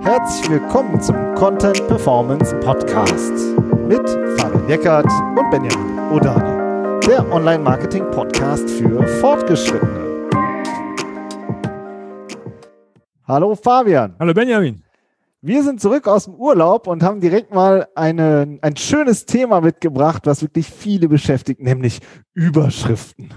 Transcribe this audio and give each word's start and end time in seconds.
Herzlich 0.00 0.50
willkommen 0.50 1.00
zum 1.00 1.34
Content 1.34 1.86
Performance 1.86 2.54
Podcast 2.60 3.32
mit 3.88 4.06
Fabian 4.38 4.68
Eckert 4.68 5.06
und 5.06 5.50
Benjamin 5.50 5.98
Odani, 6.12 7.00
der 7.06 7.30
Online-Marketing-Podcast 7.32 8.68
für 8.68 9.06
Fortgeschrittene. 9.20 10.28
Hallo 13.26 13.54
Fabian. 13.54 14.14
Hallo 14.18 14.34
Benjamin. 14.34 14.82
Wir 15.40 15.62
sind 15.62 15.80
zurück 15.80 16.06
aus 16.06 16.24
dem 16.24 16.34
Urlaub 16.34 16.86
und 16.86 17.02
haben 17.02 17.20
direkt 17.20 17.54
mal 17.54 17.86
eine, 17.94 18.58
ein 18.60 18.76
schönes 18.76 19.26
Thema 19.26 19.60
mitgebracht, 19.60 20.26
was 20.26 20.42
wirklich 20.42 20.70
viele 20.70 21.08
beschäftigt, 21.08 21.60
nämlich 21.60 22.00
Überschriften. 22.34 23.32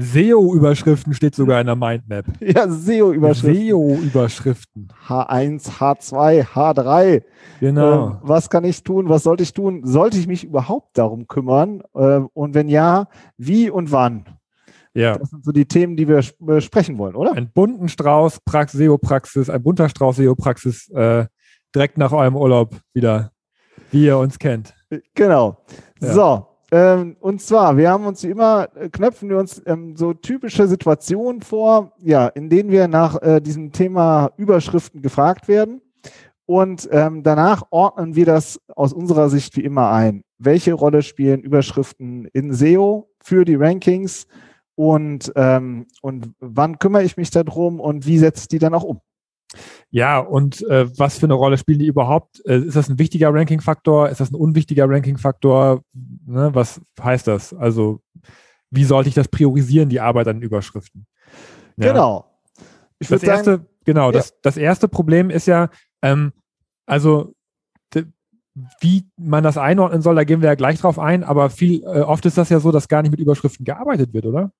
SEO-Überschriften 0.00 1.14
steht 1.14 1.34
sogar 1.34 1.60
in 1.60 1.66
der 1.66 1.76
Mindmap. 1.76 2.24
Ja, 2.40 2.68
SEO-Überschriften. 2.68 3.54
SEO-Überschriften. 3.54 4.88
H1, 5.06 5.78
H2, 5.78 6.44
H3. 6.44 7.22
Genau. 7.60 8.08
Ähm, 8.08 8.16
was 8.22 8.50
kann 8.50 8.64
ich 8.64 8.82
tun? 8.82 9.08
Was 9.08 9.24
sollte 9.24 9.42
ich 9.42 9.52
tun? 9.52 9.82
Sollte 9.84 10.18
ich 10.18 10.26
mich 10.26 10.44
überhaupt 10.44 10.96
darum 10.98 11.26
kümmern? 11.26 11.82
Ähm, 11.94 12.28
und 12.32 12.54
wenn 12.54 12.68
ja, 12.68 13.08
wie 13.36 13.70
und 13.70 13.92
wann? 13.92 14.24
Ja. 14.94 15.16
Das 15.16 15.30
sind 15.30 15.44
so 15.44 15.52
die 15.52 15.66
Themen, 15.66 15.96
die 15.96 16.08
wir 16.08 16.24
besprechen 16.38 16.98
wollen, 16.98 17.14
oder? 17.14 17.32
Ein 17.32 17.50
bunten 17.52 17.88
Strauß 17.88 18.40
Prax 18.44 18.72
SEO-Praxis, 18.72 19.48
ein 19.48 19.62
bunter 19.62 19.88
Strauß 19.88 20.16
SEO-Praxis 20.16 20.88
äh, 20.90 21.26
direkt 21.74 21.98
nach 21.98 22.12
eurem 22.12 22.36
Urlaub 22.36 22.74
wieder, 22.92 23.32
wie 23.90 24.06
ihr 24.06 24.18
uns 24.18 24.38
kennt. 24.38 24.74
Genau. 25.14 25.58
Ja. 26.00 26.12
So, 26.12 26.46
ähm, 26.70 27.16
und 27.20 27.40
zwar, 27.40 27.76
wir 27.76 27.90
haben 27.90 28.06
uns 28.06 28.22
wie 28.22 28.30
immer, 28.30 28.68
äh, 28.76 28.88
knöpfen 28.88 29.28
wir 29.28 29.38
uns 29.38 29.60
ähm, 29.66 29.96
so 29.96 30.12
typische 30.12 30.68
Situationen 30.68 31.42
vor, 31.42 31.92
ja, 31.98 32.28
in 32.28 32.48
denen 32.48 32.70
wir 32.70 32.86
nach 32.86 33.20
äh, 33.22 33.40
diesem 33.40 33.72
Thema 33.72 34.30
Überschriften 34.36 35.02
gefragt 35.02 35.48
werden. 35.48 35.80
Und 36.46 36.88
ähm, 36.90 37.22
danach 37.22 37.62
ordnen 37.70 38.16
wir 38.16 38.26
das 38.26 38.60
aus 38.74 38.92
unserer 38.92 39.30
Sicht 39.30 39.56
wie 39.56 39.64
immer 39.64 39.90
ein. 39.90 40.22
Welche 40.38 40.72
Rolle 40.72 41.02
spielen 41.02 41.42
Überschriften 41.42 42.26
in 42.32 42.52
SEO 42.52 43.08
für 43.20 43.44
die 43.44 43.54
Rankings? 43.54 44.26
Und, 44.74 45.32
ähm, 45.36 45.86
und 46.02 46.32
wann 46.40 46.78
kümmere 46.78 47.04
ich 47.04 47.16
mich 47.16 47.30
darum 47.30 47.80
und 47.80 48.06
wie 48.06 48.18
setze 48.18 48.42
ich 48.42 48.48
die 48.48 48.58
dann 48.58 48.74
auch 48.74 48.84
um? 48.84 49.00
Ja, 49.90 50.18
und 50.18 50.62
äh, 50.68 50.86
was 50.98 51.18
für 51.18 51.26
eine 51.26 51.34
Rolle 51.34 51.58
spielen 51.58 51.80
die 51.80 51.86
überhaupt? 51.86 52.40
Äh, 52.46 52.58
ist 52.60 52.76
das 52.76 52.88
ein 52.88 52.98
wichtiger 52.98 53.34
Ranking-Faktor? 53.34 54.08
Ist 54.08 54.20
das 54.20 54.30
ein 54.30 54.36
unwichtiger 54.36 54.88
Ranking-Faktor? 54.88 55.82
Ne, 56.26 56.50
was 56.54 56.80
heißt 57.02 57.26
das? 57.26 57.52
Also, 57.52 58.00
wie 58.70 58.84
sollte 58.84 59.08
ich 59.08 59.14
das 59.14 59.28
priorisieren, 59.28 59.88
die 59.88 60.00
Arbeit 60.00 60.28
an 60.28 60.42
Überschriften? 60.42 61.06
Ja. 61.76 61.92
Genau. 61.92 62.24
Ich 63.00 63.08
das 63.08 63.22
erste, 63.22 63.50
sagen, 63.52 63.66
genau, 63.84 64.06
ja. 64.06 64.12
das, 64.12 64.40
das 64.42 64.56
erste 64.56 64.86
Problem 64.86 65.30
ist 65.30 65.46
ja, 65.46 65.70
ähm, 66.02 66.32
also 66.86 67.34
wie 68.80 69.08
man 69.16 69.44
das 69.44 69.56
einordnen 69.58 70.02
soll, 70.02 70.16
da 70.16 70.24
gehen 70.24 70.42
wir 70.42 70.48
ja 70.48 70.54
gleich 70.54 70.80
drauf 70.80 70.98
ein, 70.98 71.24
aber 71.24 71.50
viel, 71.50 71.82
äh, 71.84 72.00
oft 72.00 72.26
ist 72.26 72.36
das 72.36 72.48
ja 72.48 72.60
so, 72.60 72.72
dass 72.72 72.88
gar 72.88 73.02
nicht 73.02 73.10
mit 73.10 73.20
Überschriften 73.20 73.64
gearbeitet 73.64 74.12
wird, 74.12 74.26
oder? 74.26 74.52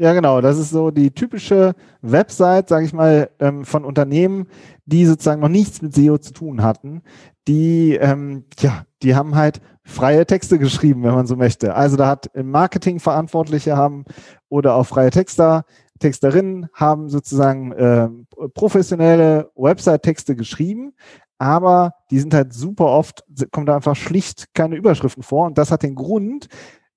Ja, 0.00 0.14
genau. 0.14 0.40
Das 0.40 0.58
ist 0.58 0.70
so 0.70 0.90
die 0.90 1.10
typische 1.10 1.74
Website, 2.00 2.70
sage 2.70 2.86
ich 2.86 2.94
mal, 2.94 3.28
ähm, 3.38 3.66
von 3.66 3.84
Unternehmen, 3.84 4.46
die 4.86 5.04
sozusagen 5.04 5.42
noch 5.42 5.50
nichts 5.50 5.82
mit 5.82 5.94
SEO 5.94 6.16
zu 6.16 6.32
tun 6.32 6.62
hatten. 6.62 7.02
Die, 7.46 7.96
ähm, 7.96 8.44
ja, 8.60 8.84
die 9.02 9.14
haben 9.14 9.34
halt 9.34 9.60
freie 9.84 10.24
Texte 10.24 10.58
geschrieben, 10.58 11.02
wenn 11.02 11.14
man 11.14 11.26
so 11.26 11.36
möchte. 11.36 11.74
Also 11.74 11.98
da 11.98 12.06
hat 12.06 12.30
Marketing 12.34 12.98
Verantwortliche 12.98 13.76
haben 13.76 14.06
oder 14.48 14.74
auch 14.74 14.86
freie 14.86 15.10
Texter, 15.10 15.66
Texterinnen 15.98 16.68
haben 16.72 17.10
sozusagen 17.10 17.72
äh, 17.72 18.08
professionelle 18.54 19.50
Website-Texte 19.54 20.34
geschrieben, 20.34 20.94
aber 21.36 21.92
die 22.10 22.20
sind 22.20 22.32
halt 22.32 22.54
super 22.54 22.86
oft, 22.86 23.24
kommen 23.50 23.66
da 23.66 23.76
einfach 23.76 23.96
schlicht 23.96 24.54
keine 24.54 24.76
Überschriften 24.76 25.22
vor. 25.22 25.46
Und 25.46 25.58
das 25.58 25.70
hat 25.70 25.82
den 25.82 25.94
Grund, 25.94 26.48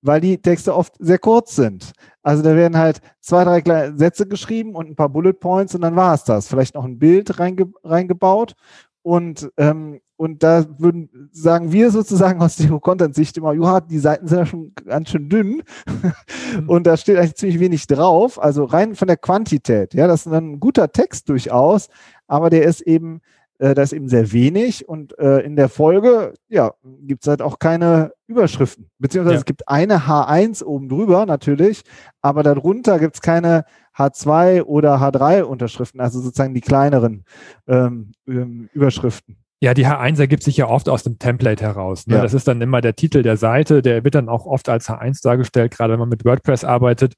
weil 0.04 0.20
die 0.20 0.38
Texte 0.38 0.74
oft 0.74 0.94
sehr 0.98 1.18
kurz 1.18 1.56
sind. 1.56 1.92
Also 2.22 2.42
da 2.42 2.54
werden 2.54 2.78
halt 2.78 3.00
zwei, 3.20 3.44
drei 3.44 3.92
Sätze 3.96 4.26
geschrieben 4.26 4.74
und 4.74 4.88
ein 4.88 4.96
paar 4.96 5.08
Bullet 5.08 5.32
Points 5.32 5.74
und 5.74 5.80
dann 5.80 5.96
war 5.96 6.14
es 6.14 6.24
das. 6.24 6.46
Vielleicht 6.46 6.74
noch 6.74 6.84
ein 6.84 6.98
Bild 6.98 7.38
reinge 7.38 7.72
reingebaut. 7.82 8.54
Und, 9.02 9.50
ähm, 9.58 10.00
und 10.16 10.42
da 10.42 10.64
würden, 10.78 11.30
sagen 11.32 11.72
wir 11.72 11.90
sozusagen 11.90 12.40
aus 12.40 12.56
der 12.56 12.70
Content-Sicht 12.70 13.36
immer, 13.36 13.52
Joha, 13.52 13.80
die 13.80 13.98
Seiten 13.98 14.28
sind 14.28 14.38
ja 14.38 14.46
schon 14.46 14.72
ganz 14.86 15.10
schön 15.10 15.28
dünn 15.28 15.62
mhm. 15.86 16.68
und 16.68 16.86
da 16.86 16.96
steht 16.96 17.18
eigentlich 17.18 17.34
ziemlich 17.34 17.60
wenig 17.60 17.86
drauf. 17.86 18.40
Also 18.40 18.64
rein 18.64 18.94
von 18.94 19.08
der 19.08 19.16
Quantität, 19.16 19.92
ja, 19.94 20.06
das 20.06 20.26
ist 20.26 20.32
ein 20.32 20.60
guter 20.60 20.92
Text 20.92 21.28
durchaus, 21.28 21.88
aber 22.26 22.48
der 22.48 22.64
ist 22.64 22.80
eben 22.82 23.20
äh, 23.64 23.74
da 23.74 23.80
ist 23.80 23.94
eben 23.94 24.08
sehr 24.08 24.30
wenig 24.32 24.86
und 24.86 25.18
äh, 25.18 25.38
in 25.38 25.56
der 25.56 25.70
Folge, 25.70 26.34
ja, 26.48 26.74
gibt 27.00 27.22
es 27.22 27.28
halt 27.28 27.40
auch 27.40 27.58
keine 27.58 28.12
Überschriften. 28.26 28.90
Beziehungsweise 28.98 29.36
ja. 29.36 29.38
es 29.38 29.46
gibt 29.46 29.66
eine 29.68 30.00
H1 30.00 30.62
oben 30.62 30.90
drüber 30.90 31.24
natürlich, 31.24 31.82
aber 32.20 32.42
darunter 32.42 32.98
gibt 32.98 33.14
es 33.14 33.22
keine 33.22 33.64
H2 33.96 34.64
oder 34.64 34.96
H3 34.96 35.44
Unterschriften, 35.44 36.02
also 36.02 36.20
sozusagen 36.20 36.52
die 36.52 36.60
kleineren 36.60 37.24
ähm, 37.66 38.12
ähm, 38.28 38.68
Überschriften. 38.74 39.38
Ja, 39.60 39.72
die 39.72 39.86
H1 39.86 40.20
ergibt 40.20 40.42
sich 40.42 40.58
ja 40.58 40.68
oft 40.68 40.90
aus 40.90 41.02
dem 41.02 41.18
Template 41.18 41.64
heraus. 41.64 42.06
Ne? 42.06 42.16
Ja. 42.16 42.22
Das 42.22 42.34
ist 42.34 42.46
dann 42.46 42.60
immer 42.60 42.82
der 42.82 42.96
Titel 42.96 43.22
der 43.22 43.38
Seite, 43.38 43.80
der 43.80 44.04
wird 44.04 44.14
dann 44.14 44.28
auch 44.28 44.44
oft 44.44 44.68
als 44.68 44.90
H1 44.90 45.22
dargestellt, 45.22 45.74
gerade 45.74 45.94
wenn 45.94 46.00
man 46.00 46.10
mit 46.10 46.26
WordPress 46.26 46.64
arbeitet. 46.64 47.14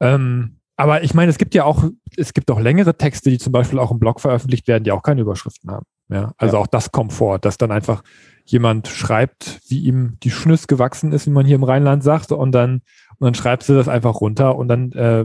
Ähm, 0.00 0.60
aber 0.76 1.02
ich 1.04 1.14
meine, 1.14 1.30
es 1.30 1.38
gibt 1.38 1.54
ja 1.54 1.64
auch, 1.64 1.84
es 2.16 2.34
gibt 2.34 2.50
auch 2.50 2.60
längere 2.60 2.96
Texte, 2.96 3.30
die 3.30 3.38
zum 3.38 3.52
Beispiel 3.52 3.78
auch 3.78 3.90
im 3.90 3.98
Blog 3.98 4.20
veröffentlicht 4.20 4.66
werden, 4.66 4.84
die 4.84 4.92
auch 4.92 5.02
keine 5.02 5.20
Überschriften 5.20 5.70
haben. 5.70 5.86
Ja, 6.08 6.32
also 6.36 6.56
ja. 6.56 6.62
auch 6.62 6.66
das 6.66 6.92
kommt 6.92 7.12
vor, 7.12 7.38
dass 7.38 7.58
dann 7.58 7.70
einfach 7.70 8.02
jemand 8.44 8.88
schreibt, 8.88 9.60
wie 9.68 9.80
ihm 9.80 10.18
die 10.22 10.30
Schnüss 10.30 10.66
gewachsen 10.66 11.12
ist, 11.12 11.26
wie 11.26 11.30
man 11.30 11.46
hier 11.46 11.56
im 11.56 11.64
Rheinland 11.64 12.02
sagt, 12.02 12.32
und 12.32 12.52
dann, 12.52 12.82
und 13.18 13.24
dann 13.26 13.34
schreibt 13.34 13.62
sie 13.62 13.74
das 13.74 13.88
einfach 13.88 14.20
runter 14.20 14.56
und 14.56 14.68
dann, 14.68 14.92
äh, 14.92 15.24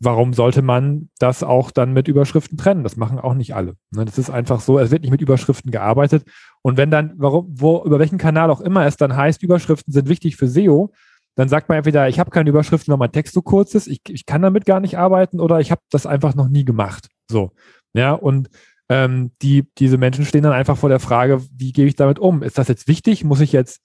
warum 0.00 0.32
sollte 0.32 0.62
man 0.62 1.10
das 1.18 1.42
auch 1.42 1.70
dann 1.70 1.92
mit 1.92 2.08
Überschriften 2.08 2.56
trennen? 2.56 2.82
Das 2.82 2.96
machen 2.96 3.18
auch 3.18 3.34
nicht 3.34 3.54
alle. 3.54 3.74
Ne? 3.90 4.06
Das 4.06 4.18
ist 4.18 4.30
einfach 4.30 4.60
so, 4.60 4.78
es 4.78 4.90
wird 4.90 5.02
nicht 5.02 5.10
mit 5.10 5.20
Überschriften 5.20 5.70
gearbeitet. 5.70 6.24
Und 6.62 6.78
wenn 6.78 6.90
dann, 6.90 7.12
warum, 7.16 7.46
wo, 7.50 7.84
über 7.84 7.98
welchen 7.98 8.18
Kanal 8.18 8.50
auch 8.50 8.62
immer 8.62 8.86
es 8.86 8.96
dann 8.96 9.14
heißt, 9.14 9.42
Überschriften 9.42 9.92
sind 9.92 10.08
wichtig 10.08 10.36
für 10.36 10.48
SEO, 10.48 10.92
dann 11.40 11.48
sagt 11.48 11.68
man 11.68 11.78
entweder, 11.78 12.08
ich 12.08 12.20
habe 12.20 12.30
keine 12.30 12.50
Überschriften, 12.50 12.92
weil 12.92 12.98
mein 12.98 13.12
Text 13.12 13.34
so 13.34 13.42
kurz 13.42 13.74
ist, 13.74 13.86
ich, 13.88 14.00
ich 14.08 14.26
kann 14.26 14.42
damit 14.42 14.66
gar 14.66 14.78
nicht 14.78 14.98
arbeiten 14.98 15.40
oder 15.40 15.58
ich 15.60 15.70
habe 15.70 15.80
das 15.90 16.06
einfach 16.06 16.34
noch 16.34 16.48
nie 16.48 16.64
gemacht. 16.64 17.08
So. 17.30 17.52
Ja, 17.94 18.12
und 18.12 18.50
ähm, 18.90 19.30
die, 19.40 19.64
diese 19.78 19.96
Menschen 19.98 20.24
stehen 20.24 20.42
dann 20.42 20.52
einfach 20.52 20.76
vor 20.76 20.88
der 20.90 21.00
Frage, 21.00 21.42
wie 21.56 21.72
gehe 21.72 21.86
ich 21.86 21.96
damit 21.96 22.18
um? 22.18 22.42
Ist 22.42 22.58
das 22.58 22.68
jetzt 22.68 22.88
wichtig? 22.88 23.24
Muss 23.24 23.40
ich 23.40 23.52
jetzt, 23.52 23.80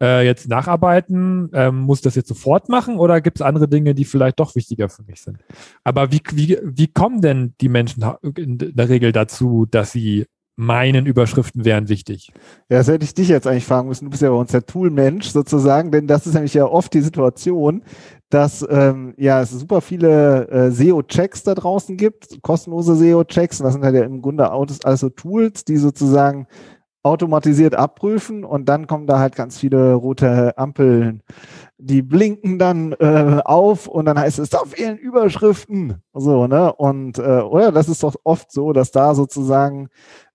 äh, 0.00 0.24
jetzt 0.24 0.48
nacharbeiten? 0.48 1.50
Ähm, 1.52 1.80
muss 1.80 1.98
ich 1.98 2.04
das 2.04 2.14
jetzt 2.14 2.28
sofort 2.28 2.68
machen 2.68 2.96
oder 2.96 3.20
gibt 3.20 3.38
es 3.38 3.42
andere 3.42 3.68
Dinge, 3.68 3.94
die 3.94 4.04
vielleicht 4.04 4.38
doch 4.38 4.54
wichtiger 4.54 4.88
für 4.88 5.02
mich 5.02 5.20
sind? 5.22 5.38
Aber 5.82 6.12
wie, 6.12 6.20
wie, 6.32 6.58
wie 6.62 6.88
kommen 6.88 7.22
denn 7.22 7.54
die 7.60 7.68
Menschen 7.68 8.04
in 8.36 8.58
der 8.58 8.88
Regel 8.88 9.12
dazu, 9.12 9.66
dass 9.68 9.92
sie 9.92 10.26
meinen 10.56 11.06
Überschriften 11.06 11.64
wären 11.64 11.88
wichtig. 11.88 12.32
Ja, 12.68 12.78
das 12.78 12.88
hätte 12.88 13.04
ich 13.04 13.14
dich 13.14 13.28
jetzt 13.28 13.46
eigentlich 13.46 13.64
fragen 13.64 13.88
müssen. 13.88 14.04
Du 14.04 14.10
bist 14.10 14.22
ja 14.22 14.30
bei 14.30 14.36
uns 14.36 14.52
der 14.52 14.66
Toolmensch 14.66 15.28
sozusagen, 15.28 15.90
denn 15.90 16.06
das 16.06 16.26
ist 16.26 16.34
nämlich 16.34 16.54
ja 16.54 16.66
oft 16.66 16.92
die 16.92 17.00
Situation, 17.00 17.82
dass 18.28 18.66
ähm, 18.68 19.14
ja 19.16 19.40
es 19.40 19.50
super 19.50 19.80
viele 19.80 20.48
äh, 20.48 20.70
SEO-Checks 20.70 21.44
da 21.44 21.54
draußen 21.54 21.96
gibt, 21.96 22.42
kostenlose 22.42 22.94
SEO-Checks. 22.96 23.58
Das 23.58 23.72
sind 23.72 23.84
halt 23.84 23.94
ja 23.94 24.04
im 24.04 24.20
Grunde 24.20 24.50
alles 24.50 25.00
so 25.00 25.08
Tools, 25.08 25.64
die 25.64 25.78
sozusagen 25.78 26.46
automatisiert 27.02 27.74
abprüfen 27.74 28.44
und 28.44 28.68
dann 28.68 28.86
kommen 28.86 29.06
da 29.06 29.18
halt 29.18 29.34
ganz 29.34 29.58
viele 29.58 29.94
rote 29.94 30.56
Ampeln, 30.58 31.22
die 31.78 32.02
blinken 32.02 32.58
dann 32.58 32.92
äh, 32.92 33.40
auf 33.42 33.86
und 33.86 34.04
dann 34.04 34.18
heißt 34.18 34.38
es, 34.38 34.50
da 34.50 34.58
fehlen 34.66 34.98
Überschriften. 34.98 36.02
So, 36.12 36.46
ne? 36.46 36.72
Und 36.74 37.18
äh, 37.18 37.40
oder 37.40 37.72
das 37.72 37.88
ist 37.88 38.02
doch 38.02 38.16
oft 38.24 38.52
so, 38.52 38.74
dass 38.74 38.90
da 38.90 39.14
sozusagen 39.14 39.88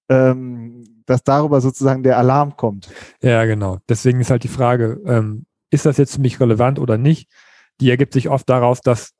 ähm, 0.10 0.84
dass 1.06 1.24
darüber 1.24 1.62
sozusagen 1.62 2.04
der 2.04 2.18
Alarm 2.18 2.58
kommt. 2.58 2.90
Ja, 3.22 3.46
genau. 3.46 3.80
Deswegen 3.90 4.20
ist 4.20 4.32
halt 4.32 4.44
die 4.44 4.50
Frage, 4.50 5.02
ähm, 5.06 5.46
ist 5.70 5.86
das 5.86 5.98
jetzt 5.98 6.16
für 6.16 6.22
mich 6.22 6.40
relevant 6.40 6.80
oder 6.80 6.98
nicht? 6.98 7.30
Die 7.82 7.90
ergibt 7.90 8.14
sich 8.14 8.30
oft 8.30 8.50
daraus, 8.50 8.82
dass 8.82 9.12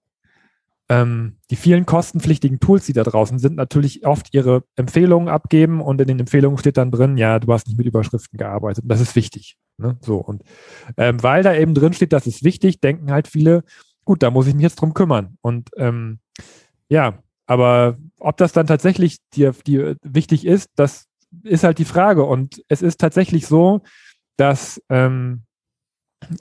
ähm, 0.88 1.38
die 1.50 1.56
vielen 1.56 1.86
kostenpflichtigen 1.86 2.60
Tools, 2.60 2.86
die 2.86 2.94
da 2.94 3.04
draußen 3.04 3.40
sind, 3.40 3.56
natürlich 3.56 4.06
oft 4.06 4.34
ihre 4.34 4.64
Empfehlungen 4.76 5.30
abgeben 5.30 5.82
und 5.82 6.00
in 6.00 6.08
den 6.08 6.20
Empfehlungen 6.20 6.58
steht 6.58 6.78
dann 6.78 6.92
drin, 6.92 7.18
ja, 7.18 7.40
du 7.40 7.52
hast 7.52 7.68
nicht 7.68 7.78
mit 7.78 7.88
Überschriften 7.88 8.38
gearbeitet. 8.38 8.84
Und 8.84 8.90
das 8.90 9.02
ist 9.02 9.16
wichtig. 9.16 9.58
Ne? 9.78 9.98
So 10.02 10.18
und 10.18 10.44
ähm, 10.98 11.22
weil 11.24 11.44
da 11.44 11.56
eben 11.56 11.74
drin 11.74 11.94
steht, 11.94 12.14
das 12.14 12.28
ist 12.28 12.44
wichtig, 12.44 12.80
denken 12.82 13.12
halt 13.12 13.28
viele, 13.28 13.64
gut, 14.06 14.22
da 14.22 14.30
muss 14.30 14.48
ich 14.48 14.54
mich 14.54 14.64
jetzt 14.64 14.76
drum 14.76 14.94
kümmern. 14.94 15.38
Und 15.42 15.72
ähm, 15.78 16.20
ja, 16.88 17.20
aber 17.46 17.98
ob 18.18 18.38
das 18.38 18.52
dann 18.54 18.68
tatsächlich 18.68 19.18
dir, 19.34 19.54
dir 19.66 19.98
wichtig 20.02 20.46
ist, 20.46 20.72
das 20.76 21.06
ist 21.44 21.64
halt 21.64 21.78
die 21.78 21.86
Frage. 21.86 22.24
Und 22.24 22.64
es 22.68 22.82
ist 22.82 23.00
tatsächlich 23.00 23.48
so, 23.48 23.82
dass 24.38 24.82
ähm, 24.90 25.44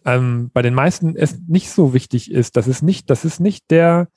ähm, 0.05 0.51
bei 0.53 0.63
den 0.63 0.75
meisten 0.75 1.17
es 1.17 1.39
nicht 1.47 1.71
so 1.71 1.95
wichtig 1.95 2.31
ist. 2.31 2.57
Das 2.57 2.67
ist 2.67 2.83
nicht, 2.83 3.11
das 3.11 3.25
ist 3.25 3.41
nicht 3.41 3.71
der, 3.71 4.09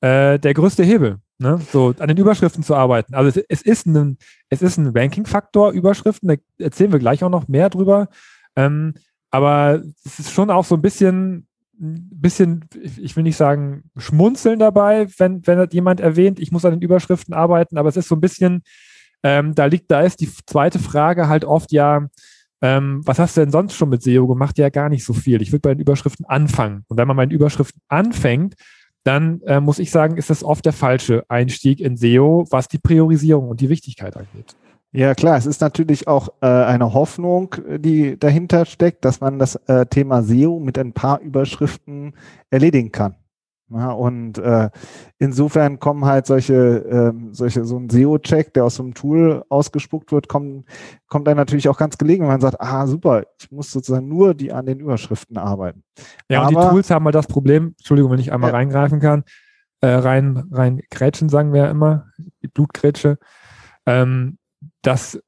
äh, 0.00 0.38
der 0.38 0.54
größte 0.54 0.84
Hebel, 0.84 1.18
ne? 1.38 1.60
so 1.72 1.94
an 1.98 2.08
den 2.08 2.16
Überschriften 2.16 2.62
zu 2.62 2.74
arbeiten. 2.74 3.14
Also 3.14 3.40
es, 3.48 3.62
es 3.62 3.62
ist 3.62 3.86
ein, 3.86 4.18
ein 4.50 4.96
Ranking-Faktor, 4.96 5.72
Überschriften, 5.72 6.28
da 6.28 6.34
erzählen 6.64 6.92
wir 6.92 6.98
gleich 6.98 7.24
auch 7.24 7.30
noch 7.30 7.48
mehr 7.48 7.70
drüber. 7.70 8.08
Ähm, 8.56 8.94
aber 9.30 9.82
es 10.04 10.18
ist 10.18 10.32
schon 10.32 10.50
auch 10.50 10.64
so 10.64 10.74
ein 10.74 10.82
bisschen, 10.82 11.46
ein 11.80 12.08
bisschen, 12.12 12.64
ich 12.98 13.16
will 13.16 13.22
nicht 13.22 13.36
sagen, 13.36 13.84
schmunzeln 13.96 14.58
dabei, 14.58 15.08
wenn, 15.18 15.46
wenn 15.46 15.68
jemand 15.70 16.00
erwähnt, 16.00 16.38
ich 16.38 16.52
muss 16.52 16.64
an 16.64 16.72
den 16.72 16.82
Überschriften 16.82 17.34
arbeiten, 17.34 17.78
aber 17.78 17.88
es 17.88 17.96
ist 17.96 18.08
so 18.08 18.14
ein 18.14 18.20
bisschen, 18.20 18.62
ähm, 19.22 19.54
da 19.54 19.66
liegt, 19.66 19.90
da 19.90 20.00
ist 20.02 20.20
die 20.20 20.30
zweite 20.46 20.78
Frage 20.78 21.28
halt 21.28 21.44
oft 21.44 21.72
ja, 21.72 22.08
ähm, 22.62 23.00
was 23.04 23.18
hast 23.18 23.36
du 23.36 23.40
denn 23.40 23.50
sonst 23.50 23.74
schon 23.74 23.88
mit 23.88 24.02
SEO 24.02 24.26
gemacht? 24.26 24.58
Ja, 24.58 24.68
gar 24.68 24.90
nicht 24.90 25.04
so 25.04 25.14
viel. 25.14 25.40
Ich 25.40 25.52
würde 25.52 25.62
bei 25.62 25.74
den 25.74 25.80
Überschriften 25.80 26.26
anfangen. 26.26 26.84
Und 26.88 26.98
wenn 26.98 27.08
man 27.08 27.16
bei 27.16 27.24
den 27.24 27.34
Überschriften 27.34 27.80
anfängt, 27.88 28.54
dann 29.02 29.40
äh, 29.42 29.60
muss 29.60 29.78
ich 29.78 29.90
sagen, 29.90 30.18
ist 30.18 30.28
das 30.28 30.44
oft 30.44 30.64
der 30.66 30.74
falsche 30.74 31.24
Einstieg 31.28 31.80
in 31.80 31.96
SEO, 31.96 32.46
was 32.50 32.68
die 32.68 32.78
Priorisierung 32.78 33.48
und 33.48 33.60
die 33.62 33.70
Wichtigkeit 33.70 34.14
angeht. 34.16 34.54
Ja, 34.92 35.14
klar, 35.14 35.36
es 35.36 35.46
ist 35.46 35.60
natürlich 35.60 36.08
auch 36.08 36.30
äh, 36.40 36.46
eine 36.46 36.92
Hoffnung, 36.94 37.54
die 37.78 38.18
dahinter 38.18 38.64
steckt, 38.66 39.04
dass 39.04 39.20
man 39.20 39.38
das 39.38 39.54
äh, 39.66 39.86
Thema 39.86 40.22
SEO 40.22 40.58
mit 40.58 40.78
ein 40.78 40.92
paar 40.92 41.20
Überschriften 41.20 42.14
erledigen 42.50 42.90
kann. 42.90 43.14
Ja, 43.72 43.92
und 43.92 44.36
äh, 44.38 44.68
insofern 45.18 45.78
kommen 45.78 46.04
halt 46.04 46.26
solche, 46.26 46.54
ähm, 46.90 47.32
solche, 47.32 47.64
so 47.64 47.78
ein 47.78 47.88
SEO-Check, 47.88 48.52
der 48.52 48.64
aus 48.64 48.74
so 48.74 48.82
einem 48.82 48.94
Tool 48.94 49.44
ausgespuckt 49.48 50.10
wird, 50.10 50.26
kommt, 50.26 50.64
kommt 51.06 51.28
dann 51.28 51.36
natürlich 51.36 51.68
auch 51.68 51.78
ganz 51.78 51.96
gelegen, 51.96 52.22
wenn 52.22 52.32
man 52.32 52.40
sagt, 52.40 52.60
ah, 52.60 52.88
super, 52.88 53.22
ich 53.38 53.52
muss 53.52 53.70
sozusagen 53.70 54.08
nur 54.08 54.34
die 54.34 54.52
an 54.52 54.66
den 54.66 54.80
Überschriften 54.80 55.38
arbeiten. 55.38 55.84
Ja, 56.28 56.42
Aber, 56.42 56.48
und 56.48 56.64
die 56.64 56.68
Tools 56.70 56.90
haben 56.90 57.04
mal 57.04 57.12
das 57.12 57.28
Problem, 57.28 57.74
Entschuldigung, 57.78 58.10
wenn 58.10 58.18
ich 58.18 58.32
einmal 58.32 58.50
ja. 58.50 58.56
reingreifen 58.56 58.98
kann, 58.98 59.22
äh, 59.82 59.86
rein, 59.86 60.48
rein 60.50 60.82
Grätschen 60.90 61.28
sagen 61.28 61.52
wir 61.52 61.62
ja 61.62 61.70
immer, 61.70 62.06
die 62.42 62.48
Blutgrätsche, 62.48 63.18
ähm, 63.86 64.38
dass 64.82 65.20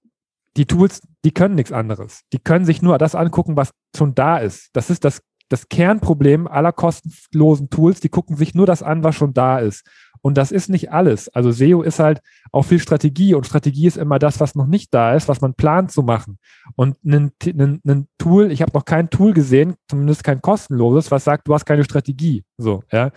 die 0.56 0.66
Tools, 0.66 1.00
die 1.24 1.32
können 1.32 1.54
nichts 1.54 1.72
anderes. 1.72 2.22
Die 2.32 2.38
können 2.38 2.64
sich 2.64 2.82
nur 2.82 2.98
das 2.98 3.14
angucken, 3.14 3.56
was 3.56 3.70
schon 3.96 4.14
da 4.14 4.38
ist. 4.38 4.70
Das 4.74 4.90
ist 4.90 5.04
das 5.04 5.22
das 5.52 5.68
Kernproblem 5.68 6.48
aller 6.48 6.72
kostenlosen 6.72 7.68
Tools, 7.68 8.00
die 8.00 8.08
gucken 8.08 8.36
sich 8.36 8.54
nur 8.54 8.64
das 8.64 8.82
an, 8.82 9.04
was 9.04 9.14
schon 9.14 9.34
da 9.34 9.58
ist. 9.58 9.86
Und 10.22 10.38
das 10.38 10.50
ist 10.50 10.70
nicht 10.70 10.92
alles. 10.92 11.28
Also 11.28 11.52
SEO 11.52 11.82
ist 11.82 11.98
halt 11.98 12.20
auch 12.52 12.62
viel 12.62 12.78
Strategie 12.78 13.34
und 13.34 13.44
Strategie 13.44 13.86
ist 13.86 13.98
immer 13.98 14.18
das, 14.18 14.40
was 14.40 14.54
noch 14.54 14.66
nicht 14.66 14.94
da 14.94 15.14
ist, 15.14 15.28
was 15.28 15.42
man 15.42 15.52
plant 15.52 15.92
zu 15.92 16.02
machen. 16.02 16.38
Und 16.74 16.96
ein, 17.04 17.32
ein, 17.44 17.80
ein 17.86 18.08
Tool, 18.16 18.50
ich 18.50 18.62
habe 18.62 18.72
noch 18.72 18.86
kein 18.86 19.10
Tool 19.10 19.34
gesehen, 19.34 19.74
zumindest 19.88 20.24
kein 20.24 20.40
kostenloses, 20.40 21.10
was 21.10 21.24
sagt, 21.24 21.48
du 21.48 21.54
hast 21.54 21.66
keine 21.66 21.84
Strategie. 21.84 22.44
So, 22.62 22.82
ja. 22.90 23.10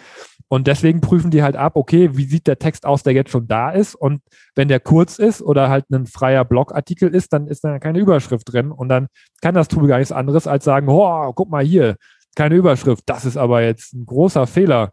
Und 0.47 0.67
deswegen 0.67 1.01
prüfen 1.01 1.31
die 1.31 1.41
halt 1.41 1.55
ab, 1.55 1.75
okay, 1.75 2.15
wie 2.15 2.25
sieht 2.25 2.45
der 2.45 2.59
Text 2.59 2.85
aus, 2.85 3.03
der 3.03 3.13
jetzt 3.13 3.31
schon 3.31 3.47
da 3.47 3.71
ist? 3.71 3.95
Und 3.95 4.21
wenn 4.55 4.67
der 4.67 4.79
kurz 4.79 5.17
ist 5.17 5.41
oder 5.41 5.69
halt 5.69 5.89
ein 5.89 6.05
freier 6.05 6.45
Blogartikel 6.45 7.13
ist, 7.13 7.33
dann 7.33 7.47
ist 7.47 7.63
da 7.63 7.79
keine 7.79 7.99
Überschrift 7.99 8.51
drin. 8.51 8.71
Und 8.71 8.89
dann 8.89 9.07
kann 9.41 9.55
das 9.55 9.67
Tool 9.67 9.87
gar 9.87 9.97
nichts 9.97 10.11
anderes 10.11 10.45
als 10.45 10.63
sagen, 10.63 10.87
oh, 10.87 11.33
guck 11.33 11.49
mal 11.49 11.63
hier, 11.63 11.95
keine 12.35 12.55
Überschrift. 12.55 13.03
Das 13.07 13.25
ist 13.25 13.37
aber 13.37 13.63
jetzt 13.63 13.93
ein 13.93 14.05
großer 14.05 14.45
Fehler. 14.45 14.91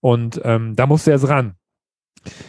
Und 0.00 0.40
ähm, 0.44 0.76
da 0.76 0.86
musst 0.86 1.06
du 1.06 1.12
jetzt 1.12 1.28
ran. 1.28 1.54